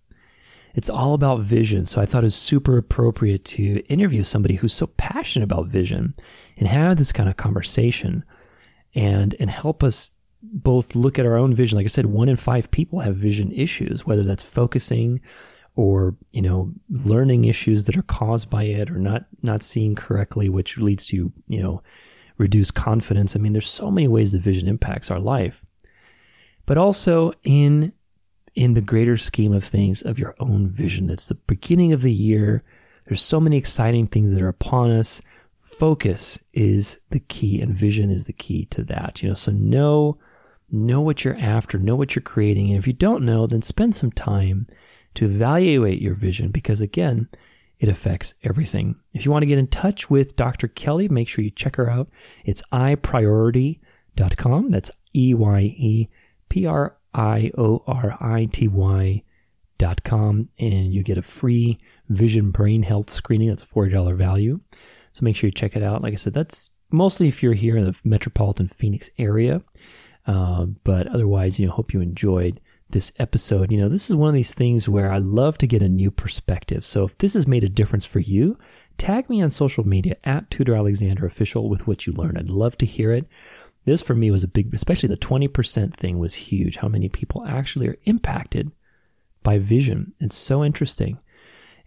[0.75, 1.85] it's all about vision.
[1.85, 6.13] So I thought it was super appropriate to interview somebody who's so passionate about vision
[6.57, 8.23] and have this kind of conversation
[8.93, 10.11] and and help us
[10.43, 11.77] both look at our own vision.
[11.77, 15.21] Like I said, one in five people have vision issues, whether that's focusing
[15.75, 20.49] or, you know, learning issues that are caused by it or not not seeing correctly,
[20.49, 21.81] which leads to, you know,
[22.37, 23.35] reduced confidence.
[23.35, 25.65] I mean, there's so many ways that vision impacts our life.
[26.65, 27.93] But also in
[28.55, 31.09] in the greater scheme of things of your own vision.
[31.09, 32.63] It's the beginning of the year.
[33.05, 35.21] There's so many exciting things that are upon us.
[35.55, 39.21] Focus is the key and vision is the key to that.
[39.21, 40.17] You know, so know,
[40.71, 42.69] know what you're after, know what you're creating.
[42.69, 44.67] And if you don't know, then spend some time
[45.15, 47.27] to evaluate your vision because again,
[47.79, 48.95] it affects everything.
[49.13, 50.69] If you want to get in touch with Dr.
[50.69, 52.09] Kelly, make sure you check her out.
[52.45, 54.71] It's eyepriority.com.
[54.71, 56.07] That's E Y E
[56.47, 59.23] P R I O R I T Y
[59.77, 63.49] dot com, and you get a free vision brain health screening.
[63.49, 64.59] That's a $40 value.
[65.13, 66.01] So make sure you check it out.
[66.01, 69.61] Like I said, that's mostly if you're here in the metropolitan Phoenix area.
[70.27, 72.59] Uh, but otherwise, you know, hope you enjoyed
[72.89, 73.71] this episode.
[73.71, 76.11] You know, this is one of these things where I love to get a new
[76.11, 76.85] perspective.
[76.85, 78.57] So if this has made a difference for you,
[78.97, 82.37] tag me on social media at Tudor Alexander Official with what you learned.
[82.37, 83.27] I'd love to hear it.
[83.85, 86.77] This for me was a big, especially the 20% thing was huge.
[86.77, 88.71] How many people actually are impacted
[89.43, 90.13] by vision?
[90.19, 91.19] It's so interesting.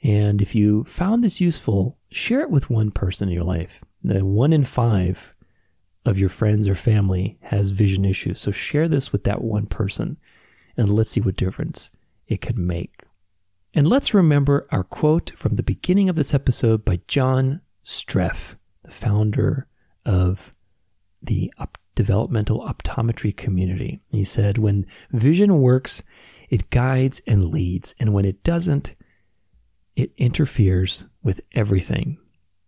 [0.02, 3.82] And if you found this useful, share it with one person in your life.
[4.02, 5.34] The one in five
[6.04, 8.40] of your friends or family has vision issues.
[8.40, 10.18] So share this with that one person
[10.76, 11.90] and let's see what difference
[12.28, 13.02] it can make.
[13.74, 18.54] And let's remember our quote from the beginning of this episode by John Streff,
[18.84, 19.66] the founder
[20.06, 20.52] of
[21.20, 21.52] the
[21.98, 24.00] developmental optometry community.
[24.12, 26.00] He said, When vision works,
[26.48, 28.94] it guides and leads, and when it doesn't,
[29.96, 32.18] it interferes with everything.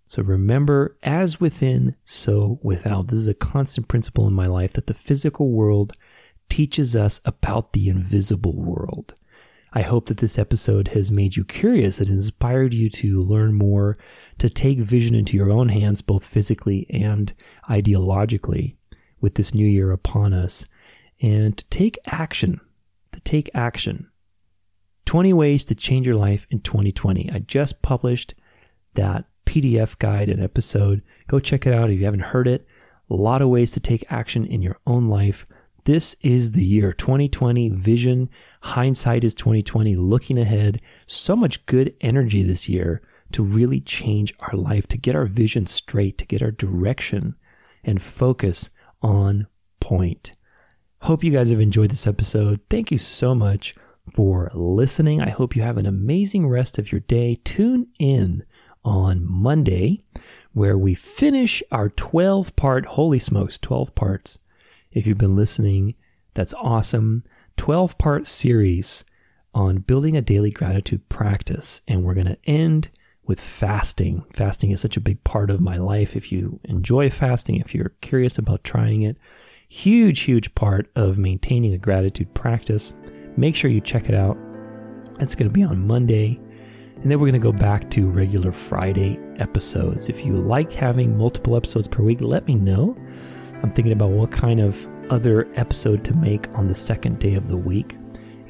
[0.09, 3.07] So remember, as within, so without.
[3.07, 5.93] This is a constant principle in my life that the physical world
[6.49, 9.15] teaches us about the invisible world.
[9.73, 13.97] I hope that this episode has made you curious, it inspired you to learn more,
[14.39, 17.33] to take vision into your own hands, both physically and
[17.69, 18.75] ideologically,
[19.21, 20.67] with this new year upon us,
[21.21, 22.61] and to take action.
[23.13, 24.11] To take action.
[25.07, 27.31] 20 ways to change your life in 2020.
[27.33, 28.35] I just published
[28.95, 31.03] that PDF guide and episode.
[31.27, 32.67] Go check it out if you haven't heard it.
[33.11, 35.47] A lot of ways to take action in your own life.
[35.85, 38.31] This is the year 2020 vision.
[38.63, 40.81] Hindsight is 2020 looking ahead.
[41.07, 43.03] So much good energy this year
[43.33, 47.35] to really change our life, to get our vision straight, to get our direction
[47.83, 48.71] and focus
[49.03, 49.47] on
[49.81, 50.33] point.
[51.03, 52.61] Hope you guys have enjoyed this episode.
[52.69, 53.75] Thank you so much
[54.15, 55.21] for listening.
[55.21, 57.41] I hope you have an amazing rest of your day.
[57.45, 58.45] Tune in
[58.85, 60.03] on Monday
[60.53, 64.39] where we finish our 12 part, holy smokes, 12 parts.
[64.91, 65.95] If you've been listening,
[66.35, 67.25] that's awesome.
[67.57, 69.05] 12 part series
[69.55, 71.83] on building a daily gratitude practice.
[71.87, 72.91] And we're going to end
[73.31, 74.27] with fasting.
[74.35, 76.17] Fasting is such a big part of my life.
[76.17, 79.17] If you enjoy fasting, if you're curious about trying it,
[79.69, 82.93] huge, huge part of maintaining a gratitude practice.
[83.37, 84.37] Make sure you check it out.
[85.21, 86.41] It's going to be on Monday.
[86.97, 90.09] And then we're going to go back to regular Friday episodes.
[90.09, 92.97] If you like having multiple episodes per week, let me know.
[93.63, 97.47] I'm thinking about what kind of other episode to make on the second day of
[97.47, 97.97] the week.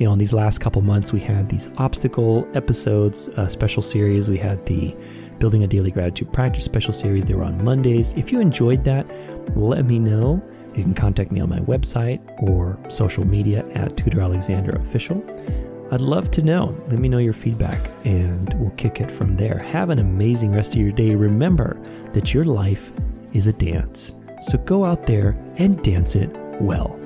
[0.01, 4.31] You know, in these last couple months, we had these obstacle episodes, a special series.
[4.31, 4.97] We had the
[5.39, 7.27] Building a Daily Gratitude Practice special series.
[7.27, 8.15] They were on Mondays.
[8.15, 9.07] If you enjoyed that,
[9.55, 10.43] let me know.
[10.75, 12.19] You can contact me on my website
[12.49, 15.23] or social media at Tudor Alexander Official.
[15.93, 16.75] I'd love to know.
[16.89, 19.59] Let me know your feedback and we'll kick it from there.
[19.59, 21.15] Have an amazing rest of your day.
[21.15, 21.79] Remember
[22.15, 22.91] that your life
[23.35, 24.15] is a dance.
[24.41, 27.00] So go out there and dance it well.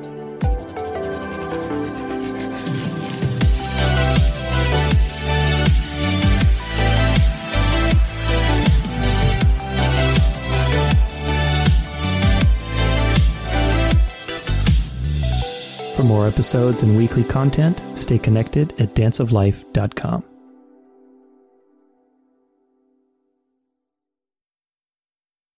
[16.04, 20.33] For more episodes and weekly content, stay connected at danceoflife.com.